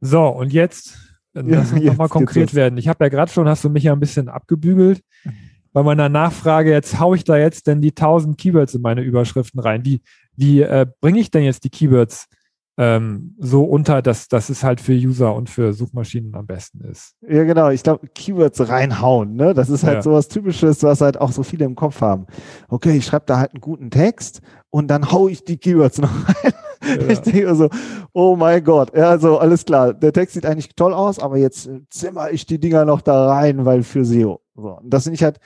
So, 0.00 0.28
und 0.28 0.52
jetzt 0.52 0.96
Lass 1.34 1.72
uns 1.72 1.82
nochmal 1.82 2.08
konkret 2.08 2.54
werden. 2.54 2.78
Ich 2.78 2.86
habe 2.86 3.04
ja 3.04 3.08
gerade 3.08 3.30
schon, 3.30 3.48
hast 3.48 3.64
du 3.64 3.68
mich 3.68 3.84
ja 3.84 3.92
ein 3.92 4.00
bisschen 4.00 4.28
abgebügelt. 4.28 5.02
Bei 5.72 5.82
meiner 5.82 6.08
Nachfrage, 6.08 6.70
jetzt 6.70 7.00
haue 7.00 7.16
ich 7.16 7.24
da 7.24 7.36
jetzt 7.36 7.66
denn 7.66 7.82
die 7.82 7.90
1000 7.90 8.38
Keywords 8.38 8.74
in 8.74 8.82
meine 8.82 9.02
Überschriften 9.02 9.58
rein. 9.58 9.84
Wie, 9.84 10.00
wie 10.36 10.60
äh, 10.60 10.86
bringe 11.00 11.18
ich 11.18 11.32
denn 11.32 11.42
jetzt 11.42 11.64
die 11.64 11.70
Keywords 11.70 12.28
ähm, 12.76 13.34
so 13.38 13.64
unter, 13.64 14.02
dass, 14.02 14.28
dass 14.28 14.48
es 14.48 14.64
halt 14.64 14.80
für 14.80 14.92
User 14.92 15.34
und 15.34 15.48
für 15.48 15.72
Suchmaschinen 15.72 16.34
am 16.34 16.46
besten 16.46 16.80
ist? 16.80 17.14
Ja, 17.20 17.44
genau. 17.44 17.70
Ich 17.70 17.82
glaube, 17.82 18.08
Keywords 18.08 18.68
reinhauen, 18.68 19.36
ne? 19.36 19.54
Das 19.54 19.70
ist 19.70 19.84
halt 19.84 19.96
ja. 19.96 20.02
so 20.02 20.12
was 20.12 20.28
Typisches, 20.28 20.82
was 20.82 21.00
halt 21.00 21.20
auch 21.20 21.30
so 21.30 21.42
viele 21.42 21.64
im 21.64 21.76
Kopf 21.76 22.00
haben. 22.00 22.26
Okay, 22.68 22.96
ich 22.96 23.06
schreibe 23.06 23.26
da 23.26 23.38
halt 23.38 23.52
einen 23.52 23.60
guten 23.60 23.90
Text 23.90 24.40
und 24.70 24.88
dann 24.88 25.12
haue 25.12 25.30
ich 25.30 25.44
die 25.44 25.56
Keywords 25.56 25.98
noch 25.98 26.10
rein. 26.28 26.52
Ja. 26.84 27.08
Ich 27.08 27.20
denke 27.20 27.54
so, 27.54 27.70
oh 28.12 28.36
mein 28.36 28.62
Gott, 28.62 28.94
ja, 28.94 29.08
also 29.08 29.38
alles 29.38 29.64
klar. 29.64 29.94
Der 29.94 30.12
Text 30.12 30.34
sieht 30.34 30.44
eigentlich 30.44 30.74
toll 30.74 30.92
aus, 30.92 31.18
aber 31.18 31.38
jetzt 31.38 31.70
zimmer 31.90 32.30
ich 32.30 32.44
die 32.44 32.58
Dinger 32.58 32.84
noch 32.84 33.00
da 33.00 33.28
rein, 33.28 33.64
weil 33.64 33.82
für 33.82 34.04
SEO. 34.04 34.40
So. 34.54 34.78
Und 34.78 34.90
das 34.90 35.04
finde 35.04 35.14
ich 35.14 35.22
halt, 35.22 35.38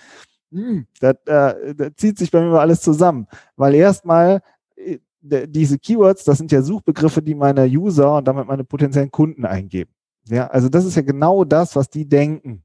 hm, 0.50 0.86
das, 1.00 1.14
äh, 1.26 1.74
das 1.74 1.90
zieht 1.96 2.18
sich 2.18 2.30
bei 2.30 2.40
mir 2.40 2.50
mal 2.50 2.60
alles 2.60 2.80
zusammen. 2.80 3.26
Weil 3.56 3.74
erstmal 3.74 4.40
äh, 4.76 4.98
diese 5.20 5.78
Keywords, 5.78 6.24
das 6.24 6.38
sind 6.38 6.52
ja 6.52 6.62
Suchbegriffe, 6.62 7.22
die 7.22 7.34
meine 7.34 7.64
User 7.64 8.16
und 8.16 8.28
damit 8.28 8.46
meine 8.46 8.64
potenziellen 8.64 9.10
Kunden 9.10 9.44
eingeben. 9.44 9.90
Ja, 10.28 10.46
also 10.48 10.68
das 10.68 10.84
ist 10.84 10.96
ja 10.96 11.02
genau 11.02 11.44
das, 11.44 11.74
was 11.74 11.90
die 11.90 12.08
denken 12.08 12.62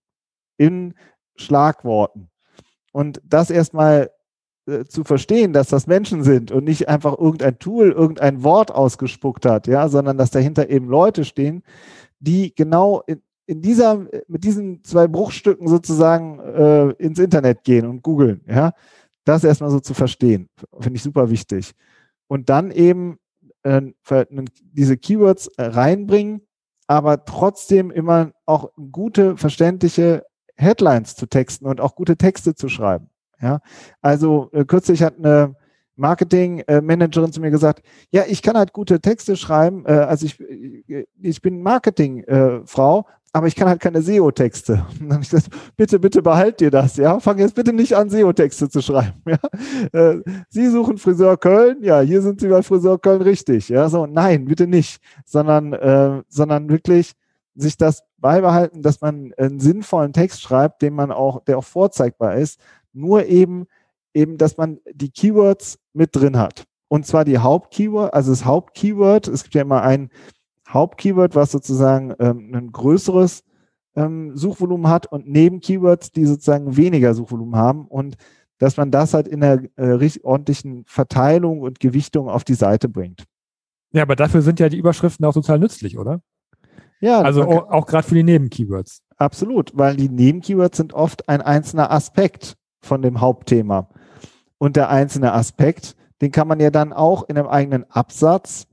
in 0.58 0.94
Schlagworten. 1.36 2.30
Und 2.92 3.22
das 3.26 3.50
erstmal 3.50 4.12
äh, 4.66 4.86
zu 4.86 5.04
verstehen, 5.04 5.52
dass 5.52 5.68
das 5.68 5.88
Menschen 5.88 6.24
sind 6.24 6.52
und 6.52 6.64
nicht 6.64 6.88
einfach 6.88 7.18
irgendein 7.18 7.60
Tool, 7.60 7.92
irgendein 7.92 8.44
Wort 8.44 8.72
ausgespuckt 8.72 9.46
hat, 9.46 9.68
ja, 9.68 9.90
sondern 9.90 10.18
dass 10.18 10.32
dahinter 10.32 10.70
eben 10.70 10.88
Leute 10.88 11.26
stehen, 11.26 11.64
die 12.20 12.54
genau 12.56 13.02
in, 13.08 13.22
in 13.46 13.62
dieser, 13.62 14.06
mit 14.28 14.44
diesen 14.44 14.84
zwei 14.84 15.08
Bruchstücken 15.08 15.68
sozusagen 15.68 16.40
äh, 16.40 16.90
ins 16.92 17.20
Internet 17.20 17.64
gehen 17.64 17.86
und 17.86 18.04
googeln, 18.04 18.42
ja. 18.48 18.74
Das 19.26 19.46
erstmal 19.46 19.70
so 19.70 19.80
zu 19.80 19.94
verstehen, 19.94 20.50
finde 20.80 20.98
ich 20.98 21.04
super 21.04 21.30
wichtig. 21.30 21.74
Und 22.34 22.50
dann 22.50 22.72
eben 22.72 23.20
äh, 23.62 23.84
diese 24.64 24.98
Keywords 24.98 25.46
äh, 25.58 25.66
reinbringen, 25.66 26.42
aber 26.88 27.26
trotzdem 27.26 27.92
immer 27.92 28.32
auch 28.48 28.72
gute, 28.92 29.38
verständliche 29.38 30.26
Headlines 30.56 31.16
zu 31.16 31.28
texten 31.28 31.68
und 31.68 31.80
auch 31.80 31.94
gute 31.94 32.18
Texte 32.18 32.56
zu 32.56 32.70
schreiben. 32.70 33.12
Ja, 33.40 33.60
also 34.02 34.50
äh, 34.52 34.66
kürzlich 34.66 35.04
hat 35.04 35.20
eine 35.20 35.56
Marketing-Managerin 35.96 37.32
zu 37.32 37.40
mir 37.40 37.52
gesagt, 37.52 37.84
ja, 38.12 38.24
ich 38.28 38.42
kann 38.42 38.58
halt 38.58 38.74
gute 38.74 39.00
Texte 39.00 39.38
schreiben, 39.38 39.86
äh, 39.86 39.92
also 39.92 40.26
ich, 40.26 40.40
äh, 40.90 41.06
ich 41.22 41.40
bin 41.40 41.62
Marketing-Frau, 41.62 43.00
äh, 43.00 43.04
aber 43.36 43.48
ich 43.48 43.56
kann 43.56 43.68
halt 43.68 43.82
keine 43.82 44.02
SEO-Texte. 44.02 44.86
Und 44.92 45.02
dann 45.02 45.14
habe 45.14 45.24
ich 45.24 45.30
gesagt, 45.30 45.50
bitte, 45.76 46.00
bitte 46.00 46.22
behalt 46.22 46.60
dir 46.60 46.70
das, 46.70 46.98
ja. 46.98 47.20
Fang 47.20 47.40
jetzt 47.40 47.56
bitte 47.56 47.74
nicht 47.74 47.96
an, 47.96 48.10
SEO-Texte 48.10 48.70
zu 48.70 48.82
schreiben. 48.82 49.22
Ja? 49.26 49.40
Äh, 49.92 50.22
Sie 50.50 50.70
suchen 50.70 50.98
Friseur 50.98 51.38
Köln, 51.38 51.84
ja, 51.84 52.02
hier 52.02 52.22
sind 52.22 52.40
Sie 52.40 52.48
bei 52.48 52.62
Friseur 52.62 53.00
Köln 53.00 53.24
richtig. 53.24 53.70
Ja, 53.70 53.90
so, 53.90 54.06
nein, 54.06 54.46
bitte 54.46 54.68
nicht, 54.68 55.02
sondern, 55.26 55.74
äh, 55.74 56.22
sondern 56.30 56.70
wirklich 56.70 57.14
sich 57.56 57.76
das 57.78 58.04
beibehalten, 58.18 58.84
dass 58.84 59.02
man 59.02 59.34
einen 59.38 59.60
sinnvollen 59.60 60.14
Text 60.14 60.42
schreibt, 60.42 60.82
den 60.82 60.94
man 60.94 61.12
auch, 61.12 61.44
der 61.44 61.58
auch 61.58 61.64
vorzeigbar 61.64 62.36
ist, 62.36 62.60
nur 62.94 63.26
eben, 63.26 63.66
eben, 64.14 64.38
dass 64.38 64.58
man 64.58 64.80
die 64.92 65.10
Keywords 65.10 65.80
mit 65.94 66.16
drin 66.16 66.38
hat. 66.38 66.66
Und 66.88 67.08
zwar 67.08 67.26
die 67.26 67.40
Hauptkeyword, 67.40 68.14
also 68.14 68.32
das 68.32 68.46
Hauptkeyword, 68.46 69.28
es 69.28 69.44
gibt 69.44 69.56
ja 69.56 69.64
immer 69.64 69.82
ein 69.82 70.12
Hauptkeyword, 70.74 71.36
was 71.36 71.52
sozusagen 71.52 72.14
ähm, 72.20 72.52
ein 72.54 72.72
größeres 72.72 73.44
ähm, 73.96 74.36
Suchvolumen 74.36 74.90
hat 74.90 75.12
und 75.12 75.28
Nebenkeywords, 75.28 76.12
die 76.12 76.26
sozusagen 76.26 76.76
weniger 76.78 77.14
Suchvolumen 77.14 77.56
haben 77.56 77.88
und 77.88 78.16
dass 78.58 78.78
man 78.78 78.92
das 78.92 79.14
halt 79.14 79.28
in 79.28 79.42
der 79.42 79.64
äh, 79.76 80.10
ordentlichen 80.24 80.84
Verteilung 80.86 81.62
und 81.62 81.80
Gewichtung 81.80 82.30
auf 82.30 82.44
die 82.44 82.54
Seite 82.54 82.90
bringt. 82.90 83.26
Ja, 83.92 84.04
aber 84.04 84.16
dafür 84.16 84.42
sind 84.42 84.60
ja 84.60 84.70
die 84.70 84.78
Überschriften 84.78 85.26
auch 85.26 85.34
total 85.34 85.60
nützlich, 85.60 85.98
oder? 85.98 86.22
Ja. 87.00 87.22
Also 87.22 87.44
auch, 87.44 87.70
auch 87.70 87.86
gerade 87.86 88.08
für 88.08 88.16
die 88.16 88.24
Nebenkeywords. 88.24 89.02
Absolut, 89.18 89.72
weil 89.76 89.96
die 89.96 90.10
Nebenkeywords 90.10 90.78
sind 90.78 90.94
oft 90.94 91.30
ein 91.30 91.42
einzelner 91.42 91.92
Aspekt 91.92 92.56
von 92.82 93.02
dem 93.02 93.22
Hauptthema. 93.22 93.90
Und 94.58 94.76
der 94.78 94.90
einzelne 94.90 95.34
Aspekt, 95.34 95.96
den 96.22 96.32
kann 96.32 96.48
man 96.48 96.60
ja 96.60 96.72
dann 96.72 96.94
auch 96.94 97.28
in 97.28 97.38
einem 97.38 97.48
eigenen 97.48 97.84
Absatz 97.92 98.68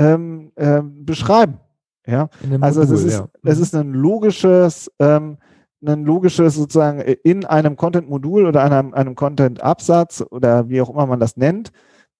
ähm, 0.00 0.52
ähm, 0.56 1.04
beschreiben. 1.04 1.60
Ja, 2.06 2.28
also 2.60 2.80
Modul, 2.80 2.96
es 2.96 3.04
ist, 3.04 3.12
ja. 3.12 3.28
es 3.44 3.58
ist 3.58 3.74
ein 3.74 3.92
logisches, 3.92 4.90
ähm, 4.98 5.36
ein 5.84 6.04
logisches 6.04 6.54
sozusagen 6.54 7.00
in 7.00 7.44
einem 7.44 7.76
Content-Modul 7.76 8.46
oder 8.46 8.62
einem, 8.64 8.94
einem 8.94 9.14
Content-Absatz 9.14 10.24
oder 10.30 10.68
wie 10.68 10.80
auch 10.80 10.90
immer 10.90 11.06
man 11.06 11.20
das 11.20 11.36
nennt, 11.36 11.70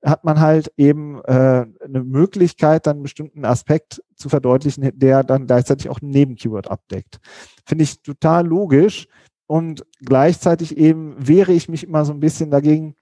hat 0.05 0.25
man 0.25 0.41
halt 0.41 0.73
eben 0.77 1.21
äh, 1.25 1.67
eine 1.85 2.05
Möglichkeit, 2.05 2.87
dann 2.87 2.97
einen 2.97 3.03
bestimmten 3.03 3.45
Aspekt 3.45 4.03
zu 4.15 4.29
verdeutlichen, 4.29 4.91
der 4.95 5.25
dann 5.25 5.47
gleichzeitig 5.47 5.89
auch 5.89 6.01
ein 6.01 6.11
Nebenkeyword 6.11 6.71
abdeckt. 6.71 7.19
Finde 7.67 7.85
ich 7.85 8.03
total 8.03 8.47
logisch 8.47 9.09
und 9.47 9.85
gleichzeitig 10.05 10.77
eben 10.77 11.17
wehre 11.19 11.53
ich 11.53 11.69
mich 11.69 11.85
immer 11.85 12.05
so 12.05 12.13
ein 12.13 12.21
bisschen 12.21 12.51
dagegen, 12.51 12.95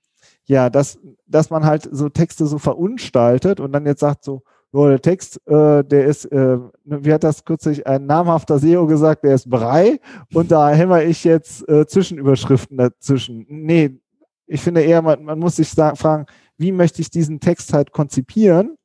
ja, 0.46 0.70
dass, 0.70 0.98
dass 1.26 1.50
man 1.50 1.64
halt 1.64 1.88
so 1.90 2.08
Texte 2.08 2.46
so 2.46 2.58
verunstaltet 2.58 3.60
und 3.60 3.72
dann 3.72 3.84
jetzt 3.84 4.00
sagt 4.00 4.24
so, 4.24 4.42
ja, 4.72 4.88
der 4.88 5.00
Text, 5.00 5.40
äh, 5.46 5.82
der 5.82 6.06
ist, 6.06 6.26
äh, 6.26 6.58
wie 6.84 7.12
hat 7.12 7.24
das 7.24 7.44
kürzlich 7.44 7.86
ein 7.86 8.06
namhafter 8.06 8.58
SEO 8.58 8.86
gesagt, 8.86 9.24
der 9.24 9.34
ist 9.34 9.48
Brei 9.48 9.98
und 10.34 10.50
da 10.50 10.70
hämmer 10.70 11.02
ich 11.02 11.24
jetzt 11.24 11.66
äh, 11.68 11.86
Zwischenüberschriften 11.86 12.76
dazwischen. 12.76 13.46
Nee, 13.48 13.98
ich 14.46 14.60
finde 14.60 14.82
eher, 14.82 15.00
man, 15.00 15.24
man 15.24 15.38
muss 15.38 15.56
sich 15.56 15.70
fragen, 15.70 16.26
wie 16.58 16.72
möchte 16.72 17.00
ich 17.00 17.10
diesen 17.10 17.40
Text 17.40 17.72
halt 17.72 17.92
konzipieren 17.92 18.76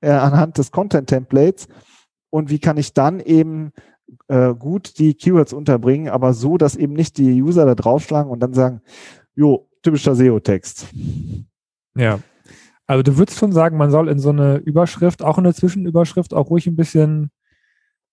äh, 0.00 0.10
anhand 0.10 0.56
des 0.56 0.70
Content-Templates 0.70 1.68
und 2.30 2.48
wie 2.48 2.58
kann 2.58 2.78
ich 2.78 2.94
dann 2.94 3.20
eben 3.20 3.72
äh, 4.28 4.54
gut 4.54 4.98
die 4.98 5.14
Keywords 5.14 5.52
unterbringen, 5.52 6.08
aber 6.08 6.32
so, 6.32 6.56
dass 6.56 6.76
eben 6.76 6.94
nicht 6.94 7.18
die 7.18 7.42
User 7.42 7.66
da 7.66 7.74
draufschlagen 7.74 8.30
und 8.30 8.40
dann 8.40 8.54
sagen, 8.54 8.80
jo, 9.34 9.68
typischer 9.82 10.14
SEO-Text. 10.14 10.86
Ja, 11.96 12.20
also 12.86 13.02
du 13.02 13.16
würdest 13.16 13.38
schon 13.38 13.52
sagen, 13.52 13.76
man 13.76 13.90
soll 13.90 14.08
in 14.08 14.18
so 14.18 14.30
eine 14.30 14.56
Überschrift, 14.56 15.22
auch 15.22 15.38
in 15.38 15.44
eine 15.44 15.54
Zwischenüberschrift, 15.54 16.34
auch 16.34 16.50
ruhig 16.50 16.66
ein 16.66 16.76
bisschen 16.76 17.30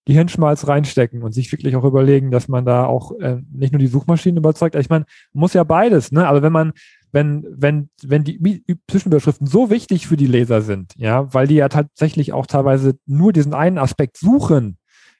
Gehirnschmalz 0.05 0.67
reinstecken 0.67 1.21
und 1.21 1.33
sich 1.33 1.51
wirklich 1.51 1.75
auch 1.75 1.83
überlegen, 1.83 2.31
dass 2.31 2.47
man 2.47 2.65
da 2.65 2.85
auch 2.85 3.11
äh, 3.19 3.41
nicht 3.51 3.73
nur 3.73 3.79
die 3.79 3.87
Suchmaschinen 3.87 4.37
überzeugt. 4.37 4.75
Ich 4.75 4.89
meine, 4.89 5.05
muss 5.33 5.53
ja 5.53 5.63
beides, 5.63 6.11
ne? 6.11 6.27
Also 6.27 6.41
wenn 6.41 6.51
man, 6.51 6.73
wenn, 7.11 7.45
wenn, 7.49 7.89
wenn 8.03 8.23
die 8.23 8.63
Zwischenüberschriften 8.89 9.45
so 9.45 9.69
wichtig 9.69 10.07
für 10.07 10.17
die 10.17 10.27
Leser 10.27 10.61
sind, 10.61 10.93
ja, 10.97 11.31
weil 11.33 11.47
die 11.47 11.55
ja 11.55 11.69
tatsächlich 11.69 12.33
auch 12.33 12.47
teilweise 12.47 12.97
nur 13.05 13.33
diesen 13.33 13.53
einen 13.53 13.77
Aspekt 13.77 14.17
suchen, 14.17 14.77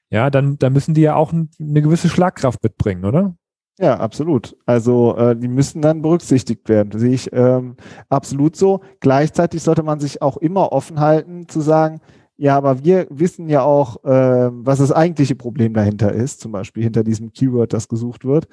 ja, 0.09 0.29
dann, 0.31 0.57
dann 0.57 0.73
müssen 0.73 0.95
die 0.95 1.01
ja 1.01 1.15
auch 1.15 1.33
eine 1.33 1.81
gewisse 1.81 2.09
Schlagkraft 2.09 2.63
mitbringen, 2.63 3.05
oder? 3.05 3.35
Ja, 3.81 3.97
absolut. 3.97 4.57
Also 4.65 5.15
äh, 5.15 5.37
die 5.37 5.47
müssen 5.47 5.81
dann 5.81 6.01
berücksichtigt 6.01 6.67
werden. 6.67 6.99
Sehe 6.99 7.13
ich 7.13 7.31
ähm, 7.31 7.77
absolut 8.09 8.57
so. 8.57 8.81
Gleichzeitig 8.99 9.63
sollte 9.63 9.83
man 9.83 10.01
sich 10.01 10.21
auch 10.21 10.35
immer 10.35 10.73
offen 10.73 10.99
halten 10.99 11.47
zu 11.47 11.61
sagen, 11.61 12.01
ja, 12.35 12.57
aber 12.57 12.83
wir 12.83 13.07
wissen 13.09 13.47
ja 13.47 13.61
auch, 13.63 14.03
äh, 14.03 14.49
was 14.51 14.79
das 14.79 14.91
eigentliche 14.91 15.35
Problem 15.35 15.73
dahinter 15.73 16.11
ist, 16.11 16.41
zum 16.41 16.51
Beispiel 16.51 16.83
hinter 16.83 17.03
diesem 17.05 17.31
Keyword, 17.31 17.71
das 17.71 17.87
gesucht 17.87 18.25
wird. 18.25 18.47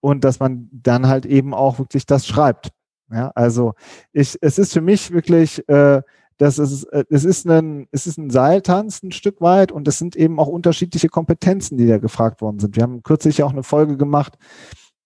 Und 0.00 0.24
dass 0.24 0.40
man 0.40 0.68
dann 0.72 1.06
halt 1.08 1.26
eben 1.26 1.54
auch 1.54 1.78
wirklich 1.78 2.04
das 2.06 2.26
schreibt. 2.26 2.70
Ja, 3.12 3.30
also 3.36 3.74
ich, 4.12 4.36
es 4.40 4.58
ist 4.58 4.72
für 4.72 4.80
mich 4.80 5.12
wirklich 5.12 5.68
äh, 5.68 6.02
das 6.38 6.58
ist, 6.58 6.84
äh, 6.84 7.04
es 7.10 7.24
ist 7.24 7.48
ein, 7.48 7.88
es 7.92 8.06
ist 8.06 8.18
ein 8.18 8.30
Seiltanz 8.30 9.02
ein 9.02 9.12
Stück 9.12 9.40
weit 9.40 9.72
und 9.72 9.88
es 9.88 9.98
sind 9.98 10.16
eben 10.16 10.38
auch 10.38 10.48
unterschiedliche 10.48 11.08
Kompetenzen, 11.08 11.76
die 11.76 11.86
da 11.86 11.98
gefragt 11.98 12.40
worden 12.40 12.58
sind. 12.58 12.76
Wir 12.76 12.82
haben 12.82 13.02
kürzlich 13.02 13.42
auch 13.42 13.52
eine 13.52 13.62
Folge 13.62 13.96
gemacht, 13.96 14.36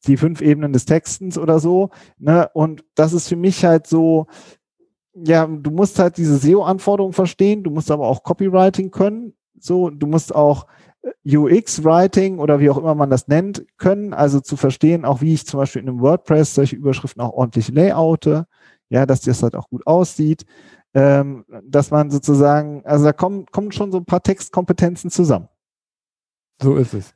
die 0.07 0.17
fünf 0.17 0.41
Ebenen 0.41 0.73
des 0.73 0.87
Textens 0.87 1.39
oder 1.39 1.59
so, 1.59 1.91
ne, 2.19 2.49
und 2.55 2.85
das 2.95 3.13
ist 3.13 3.29
für 3.29 3.37
mich 3.37 3.65
halt 3.65 3.87
so, 3.87 4.27
ja, 5.15 5.47
du 5.47 5.71
musst 5.71 5.99
halt 5.99 6.17
diese 6.17 6.39
SEO-Anforderungen 6.39 7.13
verstehen, 7.13 7.63
du 7.63 7.71
musst 7.71 7.91
aber 7.91 8.07
auch 8.07 8.23
Copywriting 8.23 8.91
können, 8.91 9.35
so, 9.59 9.91
du 9.91 10.07
musst 10.07 10.35
auch 10.35 10.67
äh, 11.03 11.37
UX-Writing 11.37 12.39
oder 12.39 12.61
wie 12.61 12.71
auch 12.71 12.79
immer 12.79 12.95
man 12.95 13.11
das 13.11 13.29
nennt, 13.29 13.67
können, 13.77 14.15
also 14.15 14.41
zu 14.41 14.57
verstehen, 14.57 15.05
auch 15.05 15.21
wie 15.21 15.35
ich 15.35 15.47
zum 15.47 15.61
Beispiel 15.61 15.83
in 15.83 15.89
einem 15.89 16.01
WordPress 16.01 16.55
solche 16.55 16.77
Überschriften 16.77 17.23
auch 17.23 17.33
ordentlich 17.33 17.69
layoute, 17.69 18.47
ja, 18.91 19.07
dass 19.07 19.23
das 19.23 19.43
halt 19.43 19.57
auch 19.57 19.69
gut 19.71 19.87
aussieht 19.87 20.45
ähm, 20.95 21.45
dass 21.65 21.91
man 21.91 22.11
sozusagen, 22.11 22.85
also 22.85 23.05
da 23.05 23.13
kommen, 23.13 23.47
kommen 23.47 23.73
schon 23.73 23.93
so 23.93 23.99
ein 23.99 24.05
paar 24.05 24.23
Textkompetenzen 24.23 25.11
zusammen. 25.11 25.49
So 26.61 26.77
ist 26.77 26.95
es. 26.95 27.15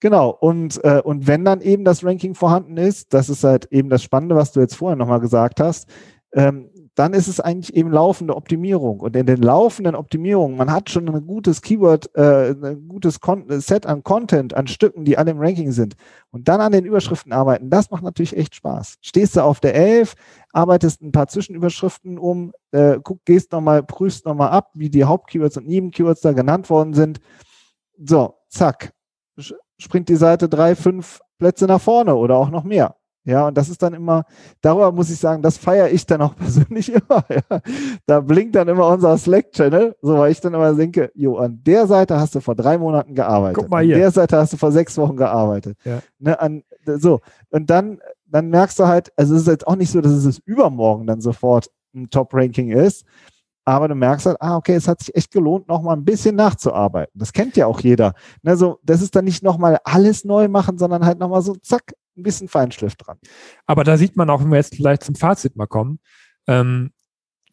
Genau, 0.00 0.30
und, 0.30 0.82
äh, 0.84 1.00
und 1.02 1.26
wenn 1.26 1.44
dann 1.44 1.60
eben 1.60 1.84
das 1.84 2.04
Ranking 2.04 2.34
vorhanden 2.34 2.76
ist, 2.76 3.12
das 3.12 3.28
ist 3.28 3.44
halt 3.44 3.66
eben 3.70 3.90
das 3.90 4.02
Spannende, 4.02 4.34
was 4.34 4.52
du 4.52 4.60
jetzt 4.60 4.76
vorher 4.76 4.96
nochmal 4.96 5.20
gesagt 5.20 5.60
hast, 5.60 5.88
ähm, 6.32 6.69
dann 7.00 7.14
ist 7.14 7.28
es 7.28 7.40
eigentlich 7.40 7.74
eben 7.74 7.90
laufende 7.90 8.36
Optimierung. 8.36 9.00
Und 9.00 9.16
in 9.16 9.24
den 9.24 9.40
laufenden 9.40 9.94
Optimierungen, 9.94 10.58
man 10.58 10.70
hat 10.70 10.90
schon 10.90 11.08
ein 11.08 11.26
gutes 11.26 11.62
Keyword, 11.62 12.14
äh, 12.14 12.50
ein 12.50 12.88
gutes 12.88 13.20
Con 13.20 13.46
Set 13.48 13.86
an 13.86 14.02
Content, 14.02 14.52
an 14.52 14.66
Stücken, 14.66 15.06
die 15.06 15.16
alle 15.16 15.30
im 15.30 15.38
Ranking 15.40 15.72
sind. 15.72 15.96
Und 16.30 16.46
dann 16.48 16.60
an 16.60 16.72
den 16.72 16.84
Überschriften 16.84 17.32
arbeiten, 17.32 17.70
das 17.70 17.90
macht 17.90 18.02
natürlich 18.02 18.36
echt 18.36 18.54
Spaß. 18.54 18.98
Stehst 19.00 19.34
du 19.34 19.42
auf 19.42 19.60
der 19.60 19.74
11, 19.74 20.12
arbeitest 20.52 21.00
ein 21.00 21.10
paar 21.10 21.26
Zwischenüberschriften 21.26 22.18
um, 22.18 22.52
äh, 22.70 22.98
guck, 23.02 23.24
gehst 23.24 23.50
nochmal, 23.52 23.82
prüfst 23.82 24.26
nochmal 24.26 24.50
ab, 24.50 24.68
wie 24.74 24.90
die 24.90 25.04
Hauptkeywords 25.04 25.56
und 25.56 25.66
Nebenkeywords 25.66 26.20
da 26.20 26.32
genannt 26.32 26.68
worden 26.68 26.92
sind. 26.92 27.18
So, 27.96 28.34
zack, 28.50 28.92
springt 29.78 30.10
die 30.10 30.16
Seite 30.16 30.50
drei, 30.50 30.76
fünf 30.76 31.20
Plätze 31.38 31.64
nach 31.64 31.80
vorne 31.80 32.14
oder 32.14 32.36
auch 32.36 32.50
noch 32.50 32.64
mehr. 32.64 32.99
Ja, 33.30 33.46
und 33.46 33.56
das 33.56 33.68
ist 33.68 33.80
dann 33.80 33.94
immer, 33.94 34.24
darüber 34.60 34.90
muss 34.90 35.08
ich 35.08 35.20
sagen, 35.20 35.40
das 35.40 35.56
feiere 35.56 35.88
ich 35.88 36.04
dann 36.04 36.20
auch 36.20 36.34
persönlich 36.36 36.92
immer. 36.92 37.24
Ja. 37.28 37.60
Da 38.04 38.20
blinkt 38.20 38.56
dann 38.56 38.66
immer 38.66 38.88
unser 38.88 39.16
Slack-Channel, 39.16 39.94
so 40.02 40.18
weil 40.18 40.32
ich 40.32 40.40
dann 40.40 40.52
immer 40.52 40.74
denke, 40.74 41.12
jo, 41.14 41.36
an 41.36 41.60
der 41.62 41.86
Seite 41.86 42.18
hast 42.18 42.34
du 42.34 42.40
vor 42.40 42.56
drei 42.56 42.76
Monaten 42.76 43.14
gearbeitet. 43.14 43.56
Guck 43.56 43.70
mal 43.70 43.84
hier. 43.84 43.94
An 43.94 44.00
der 44.00 44.10
Seite 44.10 44.36
hast 44.36 44.52
du 44.52 44.56
vor 44.56 44.72
sechs 44.72 44.98
Wochen 44.98 45.16
gearbeitet. 45.16 45.78
Ja. 45.84 46.00
Ne, 46.18 46.40
an, 46.40 46.64
so, 46.84 47.20
und 47.50 47.70
dann, 47.70 48.00
dann 48.26 48.48
merkst 48.50 48.80
du 48.80 48.88
halt, 48.88 49.12
also 49.16 49.36
es 49.36 49.42
ist 49.42 49.48
jetzt 49.48 49.66
auch 49.68 49.76
nicht 49.76 49.92
so, 49.92 50.00
dass 50.00 50.12
es 50.12 50.40
übermorgen 50.44 51.06
dann 51.06 51.20
sofort 51.20 51.70
ein 51.94 52.10
Top-Ranking 52.10 52.72
ist, 52.72 53.04
aber 53.64 53.86
du 53.86 53.94
merkst 53.94 54.26
halt, 54.26 54.38
ah, 54.40 54.56
okay, 54.56 54.74
es 54.74 54.88
hat 54.88 54.98
sich 54.98 55.14
echt 55.14 55.30
gelohnt, 55.30 55.68
nochmal 55.68 55.96
ein 55.96 56.04
bisschen 56.04 56.34
nachzuarbeiten. 56.34 57.12
Das 57.16 57.32
kennt 57.32 57.56
ja 57.56 57.66
auch 57.66 57.78
jeder. 57.78 58.14
Ne, 58.42 58.56
so, 58.56 58.80
das 58.82 59.02
ist 59.02 59.14
dann 59.14 59.24
nicht 59.24 59.44
nochmal 59.44 59.78
alles 59.84 60.24
neu 60.24 60.48
machen, 60.48 60.78
sondern 60.78 61.06
halt 61.06 61.20
nochmal 61.20 61.42
so, 61.42 61.54
zack, 61.62 61.94
ein 62.20 62.22
bisschen 62.22 62.48
Feinschliff 62.48 62.96
dran. 62.96 63.18
Aber 63.66 63.84
da 63.84 63.96
sieht 63.96 64.16
man 64.16 64.30
auch, 64.30 64.40
wenn 64.40 64.50
wir 64.50 64.56
jetzt 64.56 64.76
vielleicht 64.76 65.02
zum 65.02 65.14
Fazit 65.14 65.56
mal 65.56 65.66
kommen, 65.66 66.00
ähm, 66.46 66.92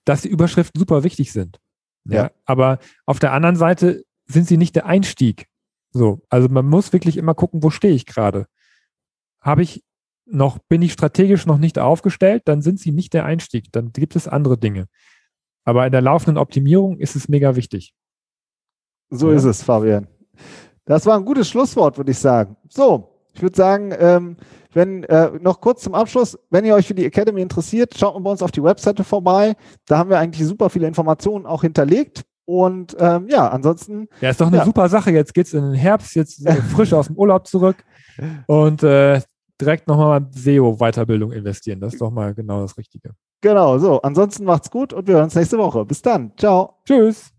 dass 0.05 0.21
die 0.21 0.29
Überschriften 0.29 0.79
super 0.79 1.03
wichtig 1.03 1.31
sind. 1.31 1.59
Ja. 2.05 2.15
ja. 2.15 2.31
Aber 2.45 2.79
auf 3.05 3.19
der 3.19 3.33
anderen 3.33 3.55
Seite 3.55 4.03
sind 4.25 4.47
sie 4.47 4.57
nicht 4.57 4.75
der 4.75 4.85
Einstieg. 4.85 5.47
So, 5.91 6.21
also 6.29 6.47
man 6.49 6.67
muss 6.67 6.93
wirklich 6.93 7.17
immer 7.17 7.33
gucken, 7.33 7.63
wo 7.63 7.69
stehe 7.69 7.93
ich 7.93 8.05
gerade. 8.05 8.47
Habe 9.41 9.63
ich 9.63 9.83
noch, 10.25 10.59
bin 10.59 10.81
ich 10.81 10.93
strategisch 10.93 11.45
noch 11.45 11.57
nicht 11.57 11.79
aufgestellt, 11.79 12.43
dann 12.45 12.61
sind 12.61 12.79
sie 12.79 12.91
nicht 12.91 13.13
der 13.13 13.25
Einstieg. 13.25 13.71
Dann 13.71 13.91
gibt 13.93 14.15
es 14.15 14.27
andere 14.27 14.57
Dinge. 14.57 14.87
Aber 15.63 15.85
in 15.85 15.91
der 15.91 16.01
laufenden 16.01 16.37
Optimierung 16.37 16.97
ist 16.97 17.15
es 17.15 17.27
mega 17.27 17.55
wichtig. 17.55 17.93
So 19.09 19.31
ja. 19.31 19.37
ist 19.37 19.45
es, 19.45 19.63
Fabian. 19.63 20.07
Das 20.85 21.05
war 21.05 21.17
ein 21.17 21.25
gutes 21.25 21.49
Schlusswort, 21.49 21.97
würde 21.97 22.11
ich 22.11 22.19
sagen. 22.19 22.55
So, 22.69 23.16
ich 23.37 23.43
würde 23.43 23.55
sagen, 23.55 23.93
ähm, 23.99 24.35
wenn 24.73 25.03
äh, 25.03 25.29
noch 25.39 25.61
kurz 25.61 25.83
zum 25.83 25.93
Abschluss, 25.93 26.37
wenn 26.49 26.65
ihr 26.65 26.73
euch 26.73 26.87
für 26.87 26.95
die 26.95 27.05
Academy 27.05 27.41
interessiert, 27.41 27.95
schaut 27.95 28.15
mal 28.15 28.21
bei 28.21 28.31
uns 28.31 28.41
auf 28.41 28.51
die 28.51 28.63
Webseite 28.63 29.03
vorbei. 29.03 29.55
Da 29.85 29.99
haben 29.99 30.09
wir 30.09 30.17
eigentlich 30.17 30.47
super 30.47 30.71
viele 30.71 30.87
Informationen 30.87 31.45
auch 31.45 31.61
hinterlegt. 31.61 32.23
Und 32.45 32.95
ähm, 32.99 33.27
ja, 33.29 33.47
ansonsten. 33.49 34.07
Ja, 34.21 34.31
ist 34.31 34.41
doch 34.41 34.47
eine 34.47 34.57
ja. 34.57 34.65
super 34.65 34.89
Sache. 34.89 35.11
Jetzt 35.11 35.35
geht's 35.35 35.53
in 35.53 35.61
den 35.61 35.73
Herbst, 35.75 36.15
jetzt 36.15 36.49
frisch 36.73 36.93
aus 36.93 37.07
dem 37.07 37.15
Urlaub 37.15 37.45
zurück 37.45 37.77
und 38.47 38.81
äh, 38.81 39.21
direkt 39.61 39.87
nochmal 39.87 40.25
SEO-Weiterbildung 40.31 41.31
investieren. 41.31 41.79
Das 41.79 41.93
ist 41.93 42.01
doch 42.01 42.09
mal 42.09 42.33
genau 42.33 42.61
das 42.61 42.75
Richtige. 42.75 43.11
Genau, 43.41 43.77
so. 43.77 44.01
Ansonsten 44.01 44.45
macht's 44.45 44.71
gut 44.71 44.93
und 44.93 45.07
wir 45.07 45.15
hören 45.15 45.25
uns 45.25 45.35
nächste 45.35 45.59
Woche. 45.59 45.85
Bis 45.85 46.01
dann. 46.01 46.31
Ciao. 46.37 46.79
Tschüss. 46.85 47.36